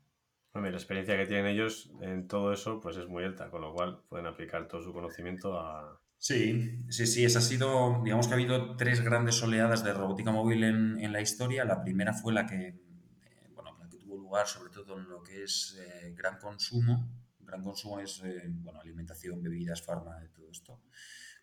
[0.54, 4.02] la experiencia que tienen ellos en todo eso pues es muy alta, con lo cual
[4.10, 6.00] pueden aplicar todo su conocimiento a...
[6.18, 10.32] Sí, sí, sí, esa ha sido, digamos que ha habido tres grandes oleadas de robótica
[10.32, 11.66] móvil en, la historia.
[11.66, 15.22] La primera fue la que, eh, bueno, la que tuvo lugar sobre todo en lo
[15.22, 17.08] que es eh, gran consumo.
[17.40, 20.82] Gran consumo es, eh, bueno, alimentación, bebidas, farma, todo esto,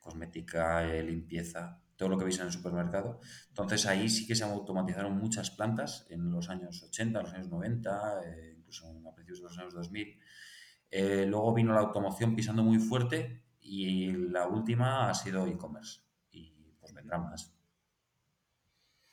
[0.03, 3.21] cosmética, limpieza, todo lo que veis en el supermercado.
[3.49, 8.25] Entonces ahí sí que se automatizaron muchas plantas en los años 80, los años 90,
[8.27, 10.21] eh, incluso a principios de los años 2000.
[10.91, 16.01] Eh, luego vino la automoción pisando muy fuerte y la última ha sido e-commerce.
[16.31, 17.55] Y pues vendrá más.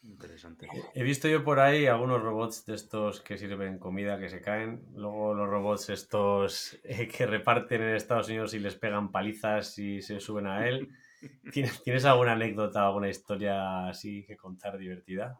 [0.01, 0.67] Interesante.
[0.93, 4.85] He visto yo por ahí algunos robots de estos que sirven comida que se caen.
[4.95, 10.01] Luego los robots estos eh, que reparten en Estados Unidos y les pegan palizas y
[10.01, 10.89] se suben a él.
[11.83, 15.38] ¿Tienes, alguna anécdota, alguna historia así que contar divertida?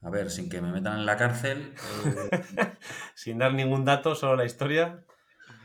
[0.00, 1.74] A ver, sin que me metan en la cárcel.
[3.14, 5.04] sin dar ningún dato, solo la historia.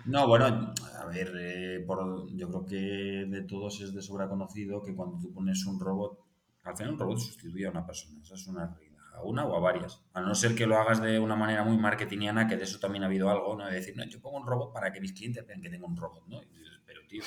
[0.06, 4.82] No, bueno, a ver, eh, por, yo creo que de todos es de sobra conocido
[4.82, 6.18] que cuando tú pones un robot,
[6.64, 9.56] al final un robot sustituye a una persona, esa es una realidad, a una o
[9.56, 10.02] a varias.
[10.14, 13.04] A no ser que lo hagas de una manera muy marketingiana, que de eso también
[13.04, 13.66] ha habido algo, ¿no?
[13.66, 15.98] De decir, no, yo pongo un robot para que mis clientes vean que tengo un
[15.98, 16.42] robot, ¿no?
[16.42, 17.24] Y dices, pero tío.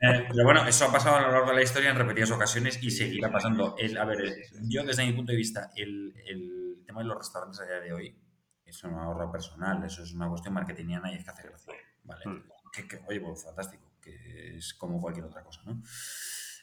[0.00, 2.82] Eh, pero bueno, eso ha pasado a lo largo de la historia en repetidas ocasiones
[2.82, 3.74] y seguirá pasando.
[3.78, 4.18] El, a ver,
[4.62, 7.92] yo desde mi punto de vista, el, el tema de los restaurantes a día de
[7.92, 8.16] hoy
[8.64, 12.26] es un ahorro personal, eso es una cuestión marketingiana y es que hace gracia, ¿vale?
[12.26, 12.42] Mm.
[12.72, 15.82] Que, que, oye, pues fantástico, que es como cualquier otra cosa, ¿no?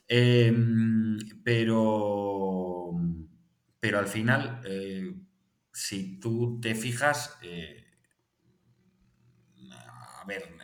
[0.08, 2.92] Em, pero,
[3.80, 5.16] pero al final, eh,
[5.72, 7.86] si tú te fijas, eh,
[9.72, 10.56] a ver,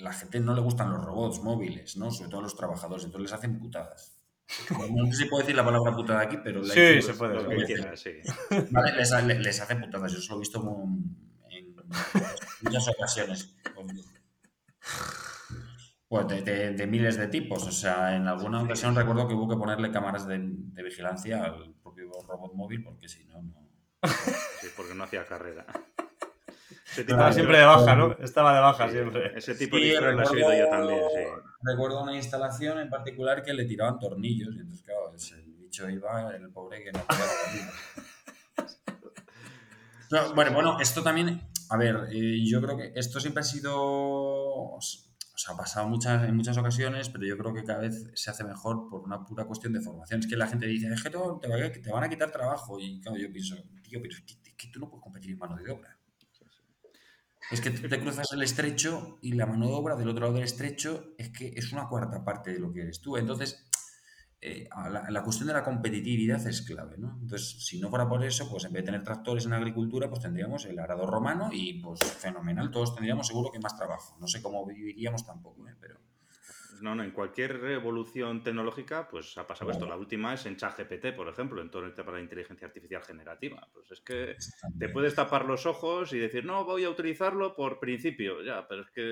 [0.00, 2.10] la gente no le gustan los robots móviles, ¿no?
[2.10, 4.16] Sobre todo a los trabajadores, entonces les hacen putadas.
[4.70, 7.34] No sé si puedo decir la palabra putada aquí, pero la Sí, se puede.
[7.34, 8.10] Lo sí.
[8.70, 10.60] Vale, les, les hace putadas, yo eso lo he visto
[11.50, 11.70] en
[12.62, 13.54] muchas ocasiones.
[16.10, 17.64] Pues de, de- de miles de tipos.
[17.68, 21.72] O sea, en alguna ocasión recuerdo que hubo que ponerle cámaras de, de vigilancia al
[21.80, 23.54] propio robot móvil porque si no, no.
[24.60, 25.64] Sí, porque no hacía carrera.
[26.90, 28.16] Ese tipo, Estaba siempre de baja, ¿no?
[28.18, 29.38] Estaba de baja sí, siempre.
[29.38, 31.20] ese tipo Sí, de lo he yo también, sí.
[31.62, 35.88] Recuerdo una instalación en particular que le tiraban tornillos y entonces, claro, es el bicho
[35.88, 37.72] iba, el pobre que no podía.
[40.10, 44.76] No, bueno, bueno, esto también, a ver, eh, yo creo que esto siempre ha sido,
[45.40, 48.44] sea, ha pasado muchas, en muchas ocasiones, pero yo creo que cada vez se hace
[48.44, 50.20] mejor por una pura cuestión de formación.
[50.20, 53.32] Es que la gente dice, es que te, van a quitar trabajo y claro, yo
[53.32, 55.98] pienso, tío, pero es que, es que tú no puedes competir en mano de obra.
[57.50, 60.44] Es que te cruzas el estrecho y la mano de obra del otro lado del
[60.44, 63.16] estrecho es que es una cuarta parte de lo que eres tú.
[63.16, 63.66] Entonces,
[64.42, 67.18] eh, la, la cuestión de la competitividad es clave, ¿no?
[67.20, 70.20] Entonces, si no fuera por eso, pues en vez de tener tractores en agricultura, pues
[70.22, 74.16] tendríamos el arado romano y pues fenomenal, todos tendríamos seguro que más trabajo.
[74.18, 75.74] No sé cómo viviríamos tampoco, ¿eh?
[75.80, 75.98] pero...
[76.80, 79.84] No, no, en cualquier revolución tecnológica, pues ha pasado esto.
[79.84, 79.96] Claro.
[79.96, 83.02] La última es en ChatGPT, por ejemplo, en todo el tema de la inteligencia artificial
[83.02, 83.68] generativa.
[83.74, 84.34] Pues es que
[84.78, 88.80] te puedes tapar los ojos y decir, no, voy a utilizarlo por principio, ya, pero
[88.80, 89.02] es que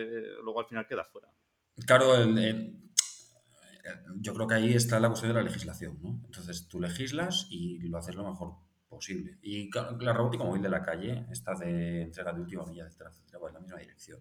[0.43, 1.29] luego al final queda fuera.
[1.87, 2.88] Claro, el- el-
[4.20, 6.20] yo creo que ahí está la cuestión de la legislación, ¿no?
[6.24, 8.55] Entonces tú legislas y lo haces lo mejor
[8.88, 9.38] posible.
[9.42, 9.70] Y
[10.01, 13.48] la robótica móvil de la calle, esta de entrega de última milla, etcétera, etcétera, va
[13.48, 14.20] en la misma dirección.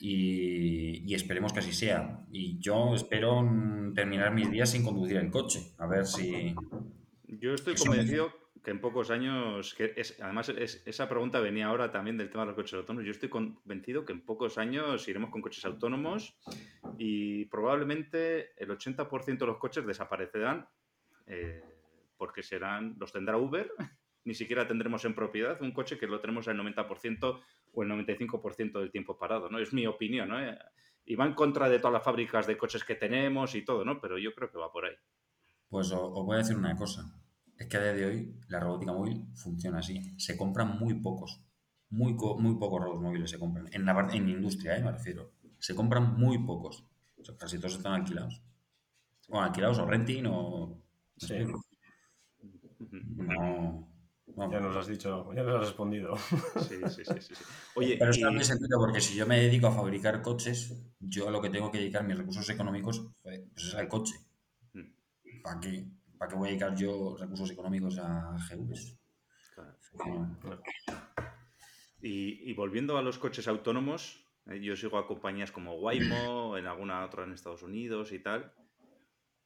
[0.00, 2.24] Y, y esperemos que así sea.
[2.30, 3.42] Y yo espero
[3.94, 5.74] terminar mis días sin conducir el coche.
[5.78, 6.54] A ver si...
[7.26, 8.32] Yo estoy convencido
[8.64, 12.48] que en pocos años, que además es- esa pregunta venía ahora también del tema de
[12.48, 16.36] los coches autónomos, yo estoy convencido que en pocos años iremos con coches autónomos
[16.98, 20.66] y probablemente el 80% de los coches desaparecerán
[21.26, 21.62] eh,
[22.16, 23.70] porque serán, los tendrá Uber,
[24.24, 27.40] ni siquiera tendremos en propiedad un coche que lo tenemos al 90%
[27.72, 29.58] o el 95% del tiempo parado, ¿no?
[29.58, 30.40] Es mi opinión, ¿no?
[30.40, 30.58] Eh,
[31.06, 34.00] Y va en contra de todas las fábricas de coches que tenemos y todo, ¿no?
[34.00, 34.94] Pero yo creo que va por ahí.
[35.68, 37.02] Pues os voy a decir una cosa.
[37.56, 40.14] Es que a día de hoy la robótica móvil funciona así.
[40.18, 41.40] Se compran muy pocos.
[41.90, 43.68] Muy, co- muy pocos robots móviles se compran.
[43.72, 44.82] En la parte- en industria, ¿eh?
[44.82, 45.32] me refiero.
[45.58, 46.84] Se compran muy pocos.
[47.16, 48.42] O sea, casi todos están alquilados.
[49.28, 50.82] O alquilados o renting o...
[51.20, 51.34] ¿me Sí.
[52.90, 53.88] No...
[54.26, 54.52] vamos.
[54.52, 56.16] Ya nos has dicho, ya nos has respondido.
[56.16, 57.44] Sí, sí, sí, sí, sí.
[57.76, 60.22] Oye, Pero es que no y- tiene sentido porque si yo me dedico a fabricar
[60.22, 64.14] coches, yo a lo que tengo que dedicar mis recursos económicos pues es al coche.
[64.72, 65.42] Mm.
[65.42, 65.86] ¿Para qué,
[66.18, 68.98] ¿Para qué voy a dedicar yo recursos económicos a GVs?
[69.54, 70.62] Claro.
[72.00, 76.66] Y, y volviendo a los coches autónomos, eh, yo sigo a compañías como Waymo, en
[76.66, 78.52] alguna otra en Estados Unidos y tal.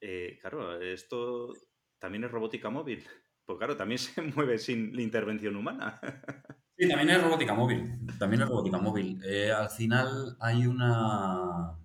[0.00, 1.52] Eh, claro, esto
[1.98, 3.04] también es robótica móvil.
[3.44, 6.00] Pues claro, también se mueve sin la intervención humana.
[6.80, 7.98] Sí, también es robótica móvil.
[8.20, 9.20] También es robótica móvil.
[9.24, 11.76] Eh, al final hay una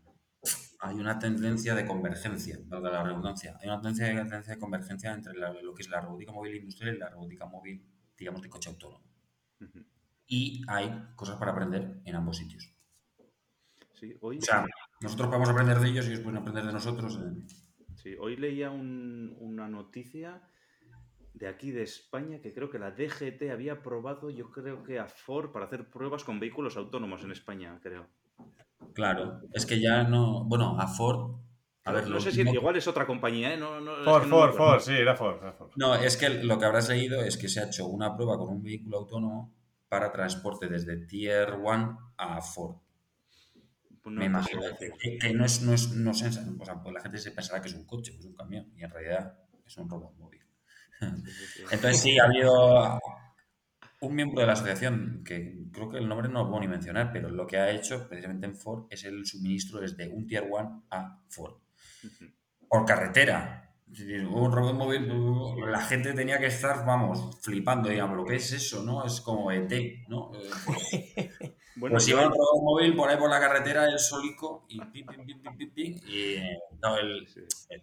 [0.85, 3.57] hay una tendencia de convergencia, valga la redundancia.
[3.61, 6.95] Hay una tendencia, tendencia de convergencia entre la- lo que es la robótica móvil industrial
[6.95, 7.85] y la robótica móvil,
[8.17, 9.03] digamos, de coche autónomo.
[10.27, 12.69] Y hay cosas para aprender en ambos sitios.
[13.93, 14.65] Sí, hoy, O sea,
[15.01, 17.17] nosotros podemos aprender de ellos y ellos pueden aprender de nosotros.
[17.23, 17.55] eh.
[17.95, 20.41] sí, hoy leía un- una noticia
[21.33, 25.07] de aquí de España que creo que la DGT había aprobado, yo creo que a
[25.07, 28.07] Ford para hacer pruebas con vehículos autónomos en España, creo.
[28.93, 30.43] Claro, es que ya no.
[30.45, 31.37] Bueno, a Ford.
[31.85, 33.57] A ver, no sé si último- igual es otra compañía, ¿eh?
[33.57, 34.53] No, no, es Ford, que no Ford.
[34.55, 35.37] Ford, sí, era Ford.
[35.41, 35.71] era Ford.
[35.75, 38.49] No, es que lo que habrás leído es que se ha hecho una prueba con
[38.49, 39.53] un vehículo autónomo
[39.89, 42.77] para transporte desde Tier 1 a Ford.
[44.01, 46.93] Pues no Me imagino que, que no es, no es, no es- o sea, pues
[46.93, 49.77] la gente se pensará que es un coche, pues un camión, y en realidad es
[49.77, 50.41] un robot móvil.
[51.71, 52.99] Entonces sí, ha habido,
[54.03, 57.11] un miembro de la asociación, que creo que el nombre no lo puedo ni mencionar,
[57.11, 60.85] pero lo que ha hecho precisamente en Ford es el suministro desde un Tier 1
[60.89, 61.55] a Ford.
[62.67, 63.59] Por carretera.
[63.87, 65.07] Un robot móvil,
[65.71, 69.05] la gente tenía que estar, vamos, flipando, digamos, lo que es eso, ¿no?
[69.05, 69.71] Es como ET,
[70.07, 70.31] ¿no?
[70.33, 70.89] Eh, pues,
[71.75, 75.05] bueno, pues iba un robot móvil por ahí por la carretera, el solico, y pim,
[75.05, 76.37] pim, pim, pim, y
[76.81, 77.27] no, el,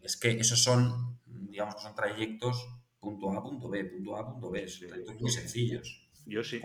[0.03, 4.51] es que esos son, digamos que son trayectos punto A, punto B, punto A, punto
[4.51, 6.10] B, son trayectos muy sencillos.
[6.27, 6.61] Yo sí,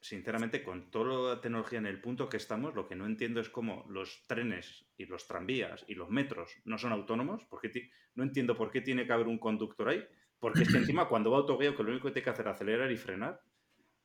[0.00, 3.48] sinceramente, con toda la tecnología en el punto que estamos, lo que no entiendo es
[3.48, 8.56] cómo los trenes y los tranvías y los metros no son autónomos, porque no entiendo
[8.56, 10.04] por qué tiene que haber un conductor ahí,
[10.38, 12.54] porque es que encima cuando va autoguía que lo único que tiene que hacer es
[12.54, 13.40] acelerar y frenar,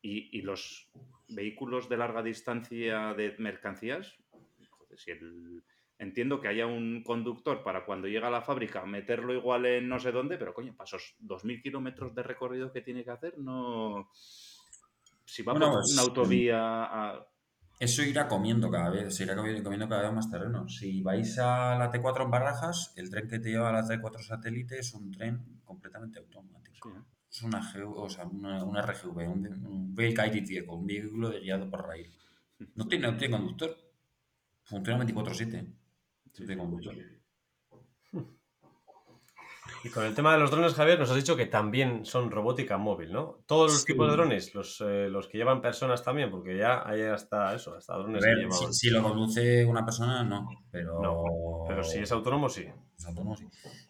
[0.04, 0.90] y, los
[1.30, 4.18] vehículos de larga distancia de mercancías,
[4.70, 5.12] joder, si
[6.00, 10.00] entiendo que haya un conductor para cuando llega a la fábrica meterlo igual en no
[10.00, 14.10] sé dónde, pero coño, para esos 2.000 kilómetros de recorrido que tiene que hacer, no
[15.32, 17.26] si va por una autovía
[17.80, 20.68] Eso irá comiendo cada vez, se irá comiendo cada vez más terreno.
[20.68, 24.22] Si vais a la T4 en Barajas, el tren que te lleva a la T4
[24.22, 26.92] satélite es un tren completamente automático.
[27.32, 27.62] Es una,
[27.96, 32.12] o sea, una, RGV, un, un Vehicle un vehículo de guiado por rail.
[32.76, 33.74] No tiene, no tiene conductor.
[34.66, 35.74] Funciona 24-7.
[36.34, 36.94] Sí, conductor.
[39.84, 42.78] Y con el tema de los drones, Javier, nos has dicho que también son robótica
[42.78, 43.40] móvil, ¿no?
[43.46, 47.02] Todos los tipos de drones, los, eh, los, que llevan personas también, porque ya hay
[47.02, 48.74] hasta eso, hasta drones que llevan...
[48.74, 51.66] si, lo conduce una persona, no, pero...
[51.68, 52.66] pero si es autónomo, sí.
[52.98, 53.48] Es autónomo, sí.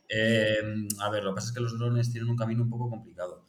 [0.08, 0.62] Eh,
[1.02, 3.44] a ver, lo que pasa es que los drones tienen un camino un poco complicado.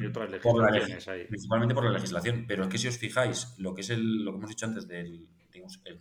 [0.00, 1.26] Y otras legislaciones ahí.
[1.26, 4.32] Principalmente por la legislación, pero es que si os fijáis, lo que es el, lo
[4.32, 6.00] que hemos dicho antes del digamos, el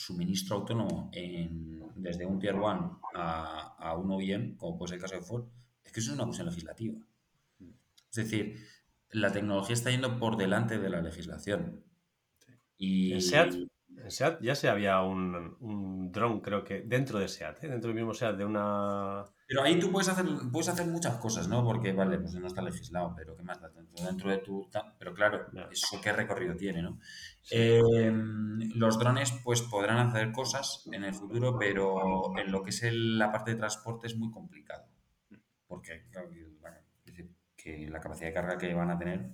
[0.00, 1.10] suministro autónomo
[1.94, 5.44] desde un Tier 1 a, a uno bien, como puede ser el caso de Ford,
[5.84, 6.98] es que eso es una cuestión legislativa.
[8.10, 8.56] Es decir,
[9.10, 11.84] la tecnología está yendo por delante de la legislación.
[12.76, 13.12] Y...
[13.12, 17.68] En SEAT, ya se había un, un dron, creo que, dentro de SEAT, ¿eh?
[17.68, 21.48] dentro del mismo SEAT, de una pero ahí tú puedes hacer, puedes hacer muchas cosas,
[21.48, 21.64] ¿no?
[21.64, 23.68] Porque, vale, pues no está legislado, pero ¿qué más da?
[24.06, 24.70] Dentro de tu...
[24.96, 27.00] Pero claro, eso qué recorrido tiene, ¿no?
[27.50, 32.80] Em, los drones, pues podrán hacer cosas en el futuro, pero en lo que es
[32.92, 34.84] la parte de transporte es muy complicado.
[35.66, 36.06] Porque,
[37.56, 39.32] que la capacidad de carga que van a tener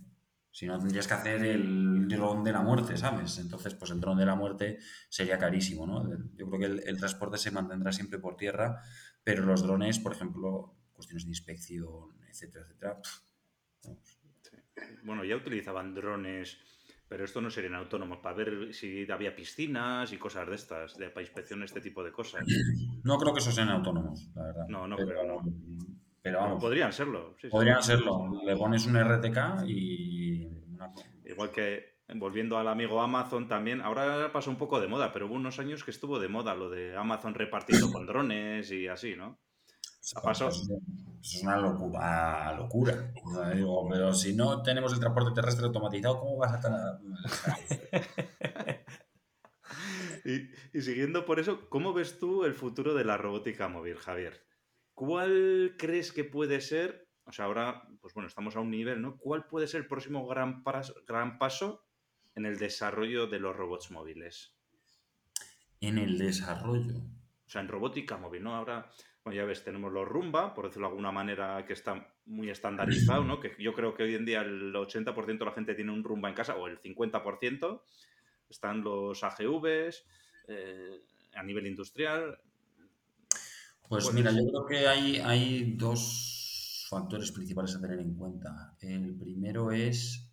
[0.57, 3.37] si no, tendrías que hacer el dron de la muerte, ¿sabes?
[3.37, 4.79] Entonces, pues el dron de la muerte
[5.11, 6.09] sería carísimo, ¿no?
[6.35, 8.81] Yo creo que el, el, transporte se mantendrá siempre por tierra
[9.27, 13.01] pero los drones, por ejemplo, cuestiones de inspección, etcétera, etcétera.
[15.03, 16.57] Bueno, ya utilizaban drones,
[17.09, 21.11] pero esto no serían autónomos para ver si había piscinas y cosas de estas, de,
[21.11, 22.45] para inspección este tipo de cosas.
[23.03, 24.67] No creo que esos sean autónomos, la verdad.
[24.69, 25.43] No, no pero, no.
[26.23, 26.62] Pero vamos.
[26.62, 27.35] podrían serlo.
[27.51, 28.31] podrían serlo.
[28.45, 30.49] Le pones un RTK y.
[31.25, 35.35] Igual que volviendo al amigo Amazon también, ahora pasa un poco de moda, pero hubo
[35.35, 39.40] unos años que estuvo de moda lo de Amazon repartiendo con drones y así, ¿no?
[40.31, 43.12] Eso es una locura, locura.
[43.90, 47.01] pero si no tenemos el transporte terrestre automatizado, ¿cómo vas a estar?
[50.25, 54.47] y, y siguiendo por eso, ¿cómo ves tú el futuro de la robótica móvil, Javier?
[54.95, 57.09] ¿Cuál crees que puede ser?
[57.25, 59.19] O sea, ahora, pues bueno, estamos a un nivel, ¿no?
[59.19, 60.62] ¿Cuál puede ser el próximo gran,
[61.05, 61.86] gran paso
[62.37, 64.53] en el desarrollo de los robots móviles?
[65.81, 66.99] En el desarrollo.
[66.99, 68.55] O sea, en robótica móvil, ¿no?
[68.55, 68.90] Ahora,
[69.25, 73.25] bueno, ya ves, tenemos los Rumba, por decirlo de alguna manera, que está muy estandarizado,
[73.25, 73.40] ¿no?
[73.40, 76.29] Que yo creo que hoy en día el 80% de la gente tiene un Rumba
[76.29, 77.83] en casa, o el 50%.
[78.49, 80.05] Están los AGVs,
[80.49, 81.03] eh,
[81.35, 82.38] a nivel industrial.
[83.88, 88.77] Pues, mira, yo creo que hay, hay dos factores principales a tener en cuenta.
[88.81, 90.31] El primero es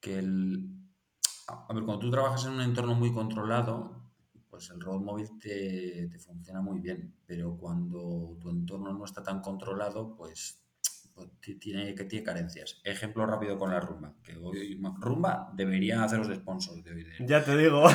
[0.00, 0.73] que el,
[1.48, 4.04] a ver, cuando tú trabajas en un entorno muy controlado,
[4.48, 9.40] pues el robot móvil te, funciona muy bien, pero cuando tu entorno no está tan
[9.40, 10.63] controlado, pues
[11.60, 12.80] tiene, que tiene carencias.
[12.84, 17.06] Ejemplo rápido con la rumba, que hoy rumba debería haceros de sponsor de hoy.
[17.20, 17.84] Ya te digo.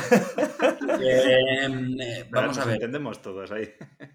[1.02, 2.74] Em, eh, vamos a ver.
[2.74, 3.68] Entendemos todos ahí.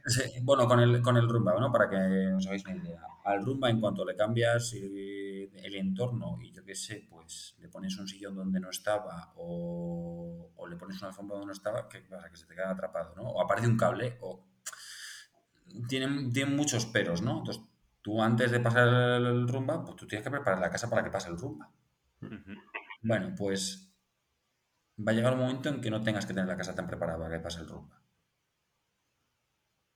[0.43, 1.71] bueno, con el, con el rumba, ¿no?
[1.71, 3.01] Para que os hagáis una idea.
[3.23, 7.97] Al rumba, en cuanto le cambias el entorno y yo qué sé, pues le pones
[7.97, 12.29] un sillón donde no estaba o, le pones una alfombra donde no estaba, ¿qué pasa?
[12.29, 13.23] Que se te queda atrapado, ¿no?
[13.23, 14.43] O aparece un cable o...
[15.87, 17.39] Tienen, tienen muchos peros, ¿no?
[17.39, 17.63] Entonces,
[18.05, 21.09] tú antes de pasar el rumba, pues tú tienes que preparar la casa para que
[21.09, 21.71] pase el rumba.
[23.01, 23.91] Bueno, pues
[24.99, 27.17] va a llegar un momento en que no tengas que tener la casa tan preparada
[27.17, 27.99] para que pase el rumba.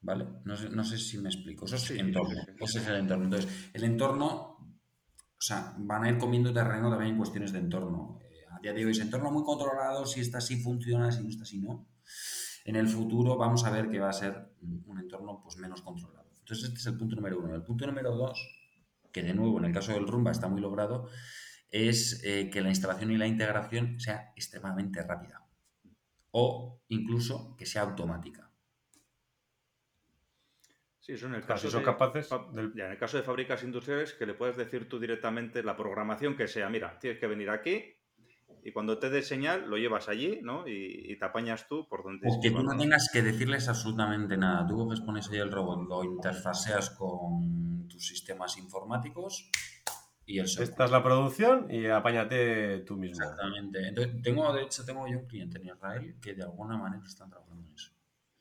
[0.01, 0.26] ¿Vale?
[0.43, 1.66] No sé, si me explico.
[1.66, 2.41] Eso es el entorno.
[2.60, 3.26] Ese es el entorno.
[3.26, 4.57] Entonces, el entorno
[5.39, 8.18] o sea, van a ir comiendo terreno también en cuestiones de entorno.
[8.24, 11.30] Eh, a día de hoy es entorno muy controlado, si está así funciona, si no
[11.30, 11.88] está así no.
[12.66, 16.18] En el futuro vamos a ver que va a ser un entorno pues, menos controlado.
[16.50, 17.54] Entonces este es el punto número uno.
[17.54, 18.43] El punto número dos,
[19.12, 21.08] que de nuevo en el caso del Rumba está muy logrado,
[21.70, 25.47] es eh, que la instalación y la integración sea extremadamente rápida
[26.32, 28.52] o incluso que sea automática.
[31.00, 32.30] Sí, eso en el caso, son capaces
[32.74, 36.36] ya, en el caso de fábricas industriales que le puedes decir tú directamente la programación
[36.36, 37.95] que sea, mira, tienes que venir aquí
[38.64, 40.68] y cuando te dé señal lo llevas allí, ¿no?
[40.68, 42.28] Y, te apañas tú por donde...
[42.30, 44.66] O que tú no tengas que decirles absolutamente nada.
[44.68, 49.49] Tú coges, pones ahí el robot, lo interfaseas con tus sistemas informáticos
[50.26, 53.24] y el Esta es la producción y apáñate tú mismo.
[53.24, 53.88] Exactamente.
[53.88, 57.30] Entonces, tengo, de hecho, tengo yo un cliente en Israel que de alguna manera están
[57.30, 57.91] trabajando en eso.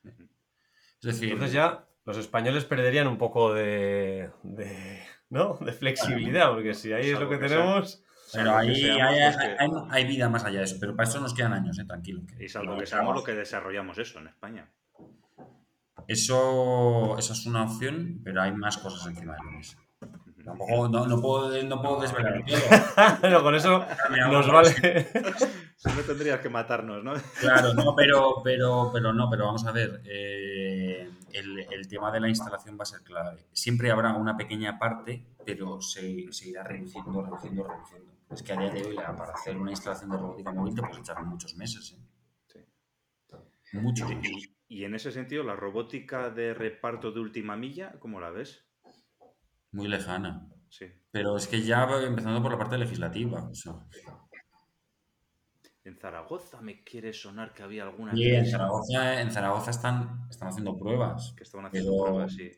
[0.04, 1.32] Es decir...
[1.32, 4.30] Entonces ya los españoles perderían un poco de,
[5.30, 5.58] ¿no?
[5.60, 8.02] de flexibilidad, porque si ahí es lo que tenemos...
[8.32, 8.88] Pero ahí
[9.90, 11.84] hay, vida más allá de eso, pero para eso nos quedan años, ¿eh?
[11.84, 12.22] tranquilo.
[12.38, 14.68] y salvo que seamos lo que desarrollamos eso en España.
[16.06, 19.78] Eso, esa es una opción, pero hay más cosas encima de la mesa.
[20.44, 22.42] Tampoco, no, no, puedo, no puedo desvelar
[23.20, 23.42] todo.
[23.42, 23.84] con eso
[24.30, 25.06] nos vale.
[25.78, 27.12] Si no tendrías que matarnos, ¿no?
[27.38, 30.02] Claro, no, pero, pero, pero no, pero vamos a ver.
[30.06, 33.46] Eh, el, el, tema de la instalación va a ser clave.
[33.52, 38.17] Siempre habrá una pequeña parte, pero se, se irá reduciendo, reduciendo, reduciendo.
[38.30, 40.98] Es que a día de hoy, para hacer una instalación de robótica móvil, te puedes
[40.98, 41.96] echar muchos meses.
[41.96, 42.04] ¿eh?
[42.46, 43.78] Sí.
[43.78, 44.10] Muchos.
[44.10, 48.66] Y, y en ese sentido, la robótica de reparto de última milla, ¿cómo la ves?
[49.72, 50.46] Muy lejana.
[50.68, 50.86] Sí.
[51.10, 53.50] Pero es que ya empezando por la parte legislativa.
[55.84, 58.12] En Zaragoza me quiere sonar que había alguna.
[58.12, 61.32] Sí, en Zaragoza, en Zaragoza están, están haciendo pruebas.
[61.34, 62.50] Que estaban haciendo pruebas, sí.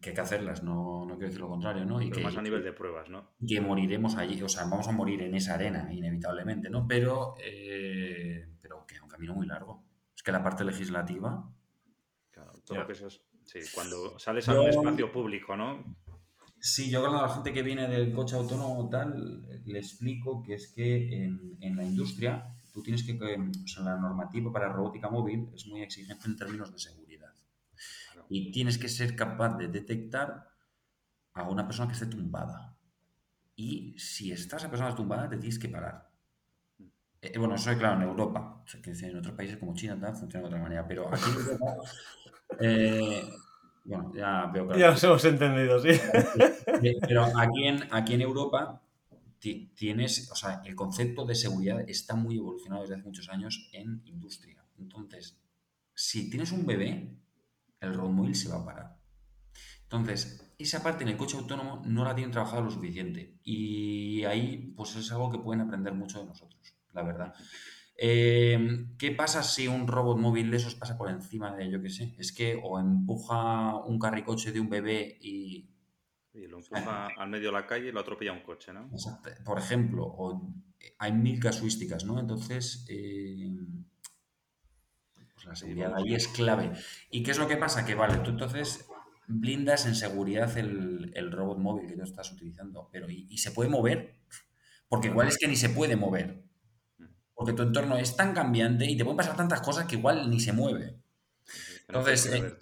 [0.00, 2.00] Que hay que hacerlas, no, no quiero decir lo contrario, ¿no?
[2.00, 3.32] Y que, más a nivel de pruebas, ¿no?
[3.46, 6.86] Que moriremos allí, o sea, vamos a morir en esa arena, inevitablemente, ¿no?
[6.86, 9.84] Pero, eh, pero que es un camino muy largo.
[10.14, 11.50] Es que la parte legislativa.
[12.30, 15.96] Claro, todo lo que es Sí, cuando sales a un espacio público, ¿no?
[16.60, 20.68] Sí, yo a la gente que viene del coche autónomo tal, le explico que es
[20.68, 25.66] que en, la industria tú tienes que, o sea, la normativa para robótica móvil es
[25.66, 27.07] muy exigente en términos de seguridad.
[28.28, 30.48] Y tienes que ser capaz de detectar
[31.34, 32.76] a una persona que esté tumbada.
[33.56, 36.10] Y si estás a persona tumbada, te tienes que parar.
[36.78, 36.84] Mm.
[37.22, 38.62] Eh, bueno, eso es claro en Europa.
[38.64, 40.86] O sea, que en otros países como China tal, funciona de otra manera.
[40.86, 41.76] Pero aquí en Europa
[42.60, 43.22] eh,
[43.88, 44.78] bueno, ya veo que...
[44.78, 45.88] Ya nos hemos entendido, sí.
[47.00, 48.82] Pero aquí en, aquí en Europa
[49.38, 54.02] tienes, o sea, el concepto de seguridad está muy evolucionado desde hace muchos años en
[54.04, 54.62] industria.
[54.78, 55.38] Entonces,
[55.94, 57.16] si tienes un bebé,
[57.80, 58.96] el móvil se va a parar.
[59.84, 63.38] Entonces, esa parte en el coche autónomo no la tienen trabajado lo suficiente.
[63.42, 67.34] Y ahí, pues es algo que pueden aprender mucho de nosotros, la verdad.
[67.96, 71.90] Em, ¿Qué pasa si un robot móvil de esos pasa por encima de, yo qué
[71.90, 72.14] sé?
[72.18, 75.68] Es que o empuja un carricoche de un bebé y...
[76.34, 78.88] Y lo empuja al medio de la calle y lo atropella un coche, ¿no?
[78.92, 79.30] Exacto.
[79.44, 80.54] Por ejemplo, o
[80.98, 82.20] hay mil casuísticas, ¿no?
[82.20, 83.77] Entonces, em,
[85.48, 86.72] la seguridad ahí es clave.
[87.10, 87.84] ¿Y qué es lo que pasa?
[87.84, 88.86] Que vale, tú entonces
[89.26, 93.50] blindas en seguridad el, el robot móvil que tú estás utilizando, pero ¿y, ¿y se
[93.50, 94.16] puede mover?
[94.88, 96.48] Porque igual es que ni se puede mover
[97.38, 100.40] porque tu entorno es tan cambiante y te pueden pasar tantas cosas que igual ni
[100.40, 100.96] se mueve.
[101.86, 102.58] Entonces, eh,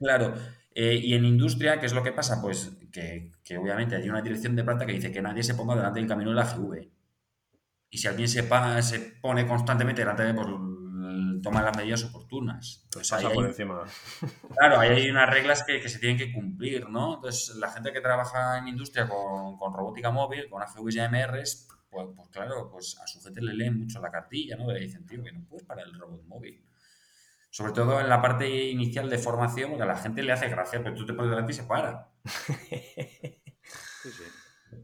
[0.00, 0.34] claro,
[0.74, 2.42] eh, y en industria, ¿qué es lo que pasa?
[2.42, 6.00] Pues que, obviamente hay una dirección de planta que dice que nadie se ponga delante
[6.00, 6.90] del camino de la GV.
[7.90, 8.42] Y si alguien se,
[8.82, 10.48] se pone constantemente delante de, pues
[11.44, 12.80] toma las medidas oportunas.
[12.84, 13.84] Entonces, pasa por encima.
[14.56, 17.16] Claro, ahí hay unas reglas que, se tienen que cumplir, ¿no?
[17.16, 21.68] Entonces, la gente que trabaja en industria con, con robótica móvil, con AGVs y AMRs,
[21.90, 24.72] pues, pues, claro, pues a su gente le leen mucho la cartilla, ¿no?
[24.72, 26.64] Le dicen, tío, que no puedes parar el robot móvil.
[27.50, 30.82] Sobre todo en la parte inicial de formación, porque a la gente le hace gracia,
[30.82, 32.10] pero tú te pones delante y se para.
[34.04, 34.24] Sí, sí.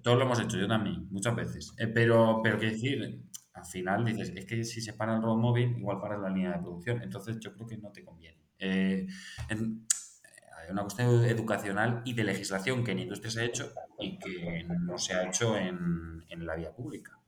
[0.03, 1.75] Todos lo hemos hecho, yo también, muchas veces.
[1.77, 3.21] Eh, pero, pero qué decir,
[3.61, 6.53] al final dices, es que si se para el robot móvil, igual paras la línea
[6.53, 7.03] de producción.
[7.03, 8.39] Entonces yo creo que no te conviene.
[8.59, 9.07] Eh,
[9.49, 14.65] hay una cuestión educacional y de legislación que en industria se ha hecho y que
[14.65, 17.19] no se ha hecho en, en la vía pública.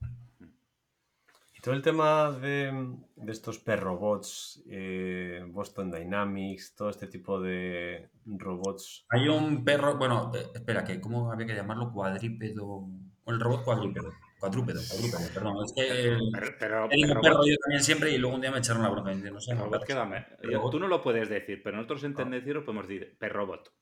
[1.55, 8.09] Y todo el tema de, de estos perrobots, eh, Boston Dynamics, todo este tipo de
[8.25, 9.05] robots.
[9.09, 11.91] Hay un perro, bueno, eh, espera, que ¿cómo había que llamarlo?
[11.91, 12.87] Cuadrípedo.
[13.25, 14.11] El robot cuadrúpedo.
[14.43, 15.55] Cuadrúpedo, cuadrúpedo, perdón.
[15.63, 16.17] Es que
[16.59, 19.13] pero, un perro yo también siempre y luego un día me echaron la bronca.
[19.13, 20.25] No sé, robot, quédame.
[20.69, 22.13] Tú no lo puedes decir, pero nosotros en
[22.53, 23.73] lo podemos decir perrobot.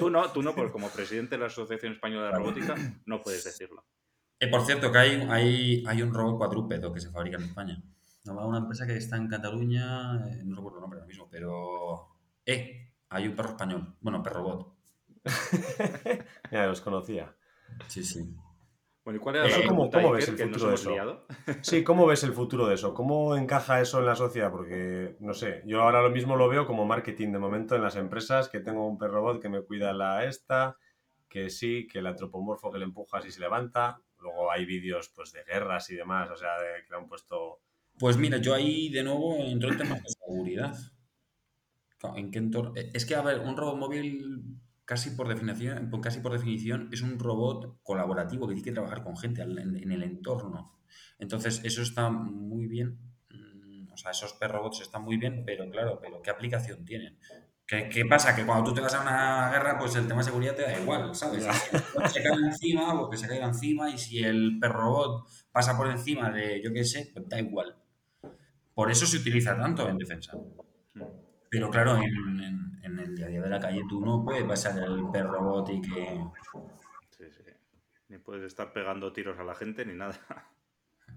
[0.00, 2.74] Tú no, tú no, porque como presidente de la Asociación Española de Robótica
[3.06, 3.84] no puedes decirlo.
[4.40, 7.80] Eh, por cierto, que hay, hay, hay un robot cuadrúpedo que se fabrica en España.
[8.24, 12.16] Una empresa que está en Cataluña, eh, no recuerdo el nombre ahora mismo, pero...
[12.44, 13.94] Eh, hay un perro español.
[14.00, 14.74] Bueno, perro robot.
[16.50, 17.32] ya los conocía.
[17.86, 18.34] Sí, sí.
[19.04, 21.26] Bueno, ¿y cuál era la ¿Cómo, ves el futuro de eso?
[21.62, 22.92] Sí, ¿cómo ves el futuro de eso?
[22.92, 24.50] ¿Cómo encaja eso en la sociedad?
[24.50, 27.96] Porque, no sé, yo ahora lo mismo lo veo como marketing de momento en las
[27.96, 30.76] empresas, que tengo un perro robot que me cuida la esta,
[31.28, 34.02] que sí, que el antropomorfo que le empujas y se levanta.
[34.18, 37.60] Luego hay vídeos pues de guerras y demás, o sea, de, que le han puesto...
[37.98, 40.76] Pues mira, yo ahí de nuevo entro en temas de seguridad.
[42.16, 42.72] ¿En qué entorno?
[42.74, 44.42] Es que, a ver, un robot móvil
[44.90, 49.16] casi por definición, casi por definición es un robot colaborativo que tiene que trabajar con
[49.16, 50.80] gente en, el entorno.
[51.20, 52.98] Entonces, eso está muy bien.
[53.30, 57.16] Mm, o sea, esos robots están muy bien, pero claro, pero ¿qué aplicación tienen?
[57.68, 58.34] ¿Qué, pasa?
[58.34, 60.76] Que cuando tú te vas a una guerra, pues el tema de seguridad te da
[60.76, 61.44] igual, ¿sabes?
[62.12, 66.32] Se cae encima, porque se caiga encima, y si el perro robot pasa por encima
[66.32, 67.76] de, yo qué sé, pues da igual.
[68.74, 70.36] Por eso se utiliza tanto en defensa.
[71.48, 74.82] Pero claro, en en el día a día de la calle tú no puedes pasar
[74.82, 76.24] el perro robot y que...
[77.10, 77.42] Sí, sí.
[78.08, 80.18] Ni puedes estar pegando tiros a la gente ni nada.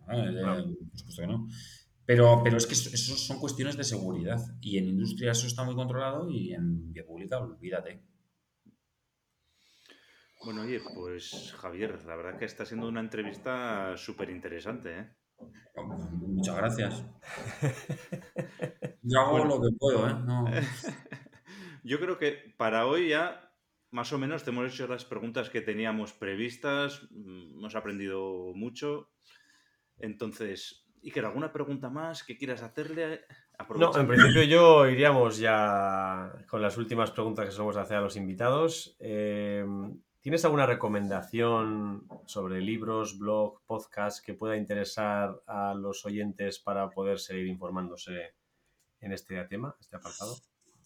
[0.08, 1.48] Ah, eh, por supuesto que no.
[2.06, 4.40] Pero, pero es que eso son cuestiones de seguridad.
[4.62, 8.04] Y en industria eso está muy controlado y en vía pública, olvídate.
[10.44, 15.10] Bueno, oye, pues Javier, la verdad que está siendo una entrevista súper interesante, ¿eh?
[15.76, 17.04] Muchas gracias.
[19.02, 20.14] Yo hago lo que puedo, ¿eh?
[20.26, 20.46] No.
[21.84, 23.54] Yo creo que para hoy ya
[23.92, 29.12] más o menos te hemos hecho las preguntas que teníamos previstas, mm, hemos aprendido mucho.
[30.00, 33.22] Entonces, Iker, ¿alguna pregunta más que quieras hacerle?
[33.78, 38.16] No, en principio yo iríamos ya con las últimas preguntas que solemos hacer a los
[38.16, 38.98] invitados.
[39.00, 39.64] Eh,
[40.22, 47.20] ¿Tienes alguna recomendación sobre libros, blog, podcast que pueda interesar a los oyentes para poder
[47.20, 48.34] seguir informándose
[49.02, 50.36] en este tema, este apartado?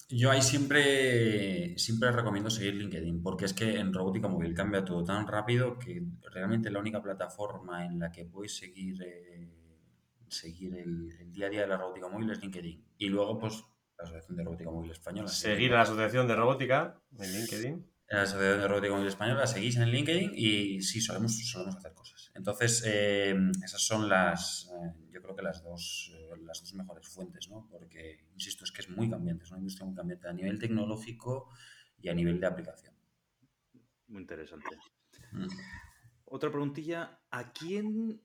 [0.09, 5.03] Yo ahí siempre, siempre recomiendo seguir LinkedIn, porque es que en robótica móvil cambia todo
[5.03, 6.01] tan rápido que
[6.31, 9.49] realmente la única plataforma en la que puedes seguir, eh,
[10.29, 12.85] seguir el, día a día de la robótica móvil es LinkedIn.
[12.97, 13.65] Y luego, pues,
[13.97, 15.27] la Asociación de Robótica Móvil Española.
[15.27, 17.85] Seguir a la Asociación de Robótica en LinkedIn.
[18.09, 22.31] La Asociación de Robótica Móvil Española, seguís en LinkedIn y sí, solemos, solemos hacer cosas.
[22.33, 26.13] Entonces, eh, esas son las, eh, yo creo que las dos
[26.47, 27.67] las dos mejores fuentes, ¿no?
[27.69, 31.49] Porque, insisto, es que es muy cambiante, es una industria muy cambiante a nivel tecnológico
[31.99, 32.95] y a nivel de aplicación.
[34.07, 34.77] Muy interesante.
[35.31, 35.47] Mm.
[36.25, 38.21] Otra preguntilla, ¿a quién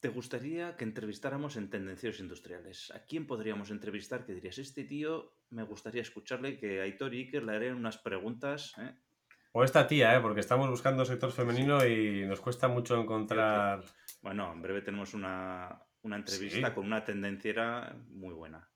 [0.00, 2.90] te gustaría que entrevistáramos en Tendencias Industriales?
[2.92, 7.42] ¿A quién podríamos entrevistar que dirías, este tío me gustaría escucharle, que Aitor y Iker
[7.42, 8.74] le harían unas preguntas?
[8.78, 8.94] ¿eh?
[9.52, 10.20] O esta tía, ¿eh?
[10.20, 13.84] porque estamos buscando sector femenino y nos cuesta mucho encontrar...
[14.22, 18.68] Bueno, en breve tenemos una, una entrevista con una tendenciera muy buena.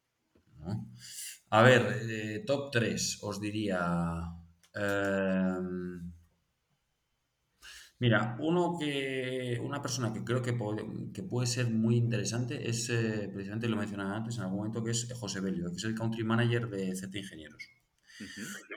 [1.50, 4.22] A ver, eh, top 3, os diría.
[4.74, 6.12] Em,
[8.00, 9.60] mira, uno que.
[9.62, 13.76] Una persona que creo que puede, que puede ser muy interesante es, eh, precisamente lo
[13.76, 16.94] mencionaba antes en algún momento, que es José Belio, que es el country manager de
[16.96, 17.70] Z Ingenieros.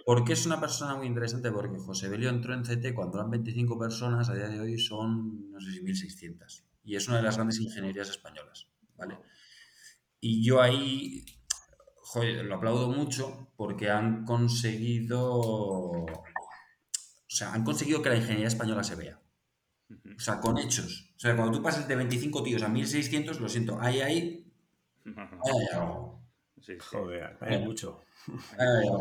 [0.05, 1.51] ¿Por qué es una persona muy interesante?
[1.51, 5.51] Porque José Belio entró en CT cuando eran 25 personas, a día de hoy son,
[5.51, 8.67] no sé si 1600 y es una de las grandes ingenierías españolas,
[8.97, 9.17] ¿vale?
[10.19, 11.25] Y yo ahí,
[11.97, 16.05] joder, lo aplaudo mucho porque han conseguido,
[17.33, 19.19] o sea, han conseguido que la ingeniería española se vea.
[19.89, 21.11] O sea, con hechos.
[21.15, 24.53] O sea, cuando tú pasas de 25 tíos a 1600, lo siento, ahí, ahí,
[25.03, 26.21] hay algo.
[26.91, 28.01] Joder, hay mucho.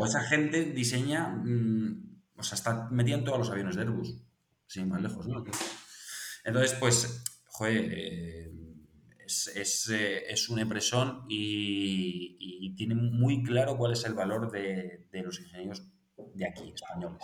[0.03, 4.15] Esa gente diseña, mm, o sea, está metida en todos los aviones de Airbus,
[4.65, 5.43] sin más lejos, ¿no?
[6.43, 8.51] Entonces, pues, joder, eh,
[9.25, 15.39] es, eh, es, un empresón y, tiene muy claro cuál es el valor de, los
[15.39, 15.83] ingenieros
[16.33, 17.21] de aquí, españoles.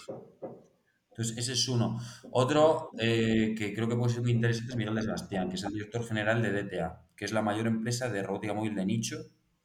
[1.19, 1.99] Entonces, ese es uno.
[2.31, 5.63] Otro eh, que creo que puede ser muy interesante es Miguel de Sebastián, que es
[5.65, 9.17] el director general de DTA, que es la mayor empresa de robótica móvil de nicho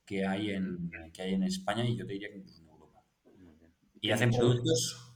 [0.04, 3.04] que hay en, que hay en España y yo te diría que incluso en Europa.
[4.00, 5.14] Y hacen productos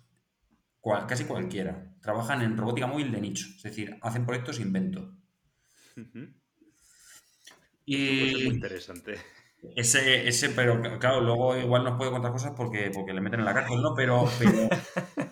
[1.08, 1.92] casi cualquiera.
[2.00, 5.16] Trabajan en robótica móvil de nicho, es decir, hacen proyectos invento.
[7.84, 9.16] Y muy interesante.
[9.74, 13.46] Ese, ese, pero claro, luego igual nos puede contar cosas porque, porque le meten en
[13.46, 13.92] la cárcel, ¿no?
[13.96, 14.28] Pero,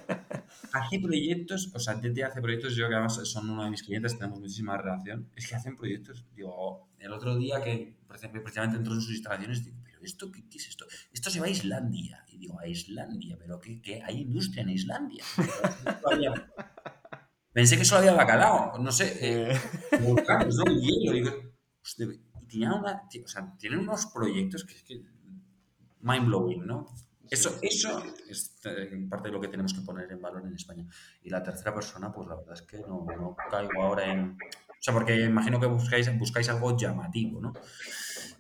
[0.77, 4.16] hace proyectos, o sea, TT hace proyectos, yo que además son uno de mis clientes,
[4.16, 9.01] tenemos muchísima relación, es que hacen proyectos, digo, el otro día que precisamente entró en
[9.01, 10.87] sus instalaciones, digo, pero ¿esto qué, es esto?
[11.12, 12.24] Esto se va a Islandia.
[12.29, 13.37] Y digo, ¿a Islandia?
[13.39, 13.81] ¿Pero qué?
[13.81, 14.03] qué?
[14.05, 15.24] ¿Hay industria en Islandia?
[17.53, 19.59] Pensé que solo había bacalao, no sé, eh,
[20.03, 20.64] volcanes, ¿no?
[20.64, 21.12] Hielo.
[21.12, 21.33] Digo,
[22.47, 25.03] tienen, una, o sea, tienen unos proyectos que es que
[26.01, 26.87] mind blowing, ¿no?
[27.31, 30.85] Eso, eso es eh, parte de lo que tenemos que poner en valor en España.
[31.22, 34.33] Y la tercera persona, pues la verdad es que no, no caigo ahora en...
[34.33, 37.53] O sea, porque imagino que buscáis, buscáis algo llamativo, ¿no?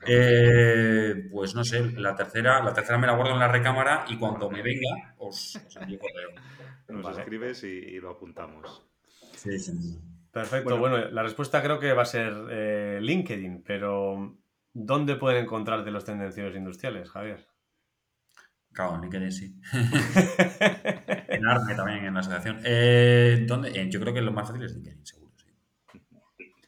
[0.06, 4.16] Eh, pues no sé, la tercera, la tercera me la guardo en la recámara y
[4.16, 6.30] cuando me venga os, envío correo.
[6.88, 8.82] Nos escribes y, lo apuntamos.
[9.34, 9.98] Sí, sí.
[10.30, 14.36] Perfecto, bueno, la respuesta creo que va a ser eh, LinkedIn, pero
[14.72, 17.46] ¿dónde pueden encontrarte los tendencieros industriales, Javier?
[18.76, 19.58] Claro, en LinkedIn sí.
[19.72, 22.60] en ARME también, en la asociación.
[22.62, 25.50] Eh, eh, yo creo que lo más fácil es LinkedIn, seguro, sí.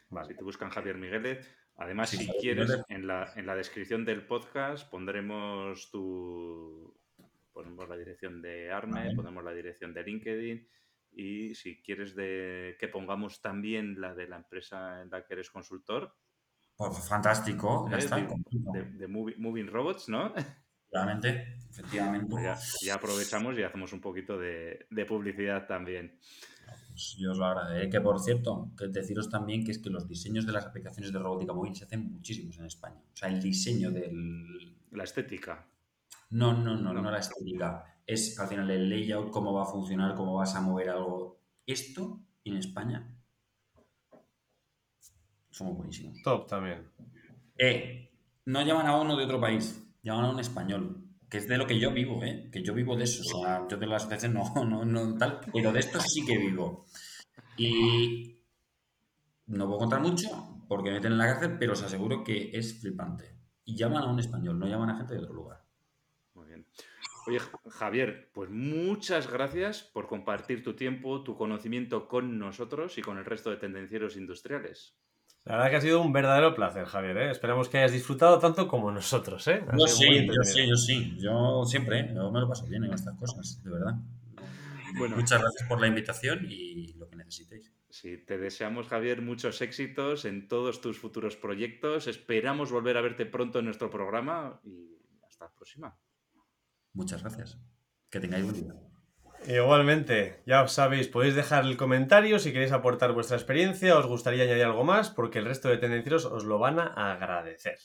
[0.09, 0.29] Vale.
[0.29, 4.89] Si te buscan Javier Migueles, además, si quieres, en la, en la descripción del podcast
[4.89, 6.97] pondremos tu.
[7.53, 10.67] Ponemos la dirección de ARME, ponemos la dirección de LinkedIn
[11.11, 15.51] y si quieres de, que pongamos también la de la empresa en la que eres
[15.51, 16.15] consultor.
[16.75, 18.15] Pues fantástico, ya está.
[18.17, 20.33] De, moving, Robots, ¿no?
[20.91, 22.27] Efectivamente, efectivamente.
[22.29, 26.17] Pues ya, aprovechamos y hacemos un poquito de, publicidad también.
[26.89, 27.89] Pues yo os lo agradeceré.
[27.89, 31.19] Que por cierto, que deciros también que es que los diseños de las aplicaciones de
[31.19, 32.99] robótica móvil se hacen muchísimos en España.
[33.13, 34.75] O sea, el diseño del.
[34.91, 35.67] La estética.
[36.31, 37.83] No, no, no, no, la estética.
[38.05, 41.39] Es al final el layout, cómo va a funcionar, cómo vas a mover algo.
[41.67, 43.15] Esto en España
[45.51, 46.19] somos buenísimos.
[46.23, 46.89] Top también.
[47.55, 48.11] Eh,
[48.45, 51.67] no llaman a uno de otro país llaman a un español, que es de lo
[51.67, 52.49] que yo vivo, ¿eh?
[52.51, 53.21] que yo vivo de eso.
[53.21, 56.37] O sea, yo de las veces no, no, no tal, pero de esto sí que
[56.37, 56.85] vivo.
[57.57, 58.39] Y
[59.47, 62.79] no puedo contar mucho porque me meten en la cárcel, pero os aseguro que es
[62.79, 63.35] flipante.
[63.65, 65.63] Y llaman a un español, no llaman a gente de otro lugar.
[66.35, 66.65] Muy bien.
[67.27, 67.39] Oye,
[67.69, 73.25] Javier, pues muchas gracias por compartir tu tiempo, tu conocimiento con nosotros y con el
[73.25, 74.95] resto de tendencieros industriales.
[75.49, 77.17] La verdad que ha sido un verdadero placer, Javier.
[77.17, 77.31] ¿eh?
[77.31, 79.47] Esperamos que hayas disfrutado tanto como nosotros.
[79.47, 79.65] ¿eh?
[79.75, 81.17] Yo sí, yo sí, yo sí.
[81.17, 82.11] Yo siempre, ¿eh?
[82.13, 83.95] yo me lo paso bien en estas cosas, de verdad.
[84.99, 87.73] Bueno, Muchas gracias por la invitación y lo que necesitéis.
[87.89, 92.05] Sí, te deseamos, Javier, muchos éxitos en todos tus futuros proyectos.
[92.05, 95.97] Esperamos volver a verte pronto en nuestro programa y hasta la próxima.
[96.93, 97.57] Muchas gracias.
[98.11, 98.88] Que tengáis buen día.
[99.49, 104.63] Igualmente, ya sabéis, podéis dejar el comentario si queréis aportar vuestra experiencia, os gustaría añadir
[104.63, 107.79] algo más, porque el resto de tendencieros os lo van a agradecer.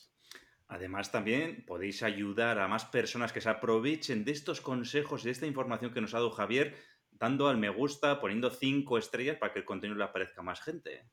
[0.68, 5.30] Además, también podéis ayudar a más personas que se aprovechen de estos consejos y de
[5.30, 6.76] esta información que nos ha dado Javier,
[7.12, 10.60] dando al me gusta, poniendo cinco estrellas para que el contenido le aparezca a más
[10.60, 11.08] gente.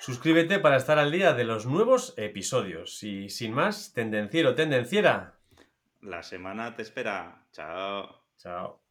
[0.00, 3.02] Suscríbete para estar al día de los nuevos episodios.
[3.02, 5.34] Y sin más, tendenciero, tendenciera.
[6.00, 7.44] La semana te espera.
[7.52, 8.24] Chao.
[8.38, 8.83] Chao.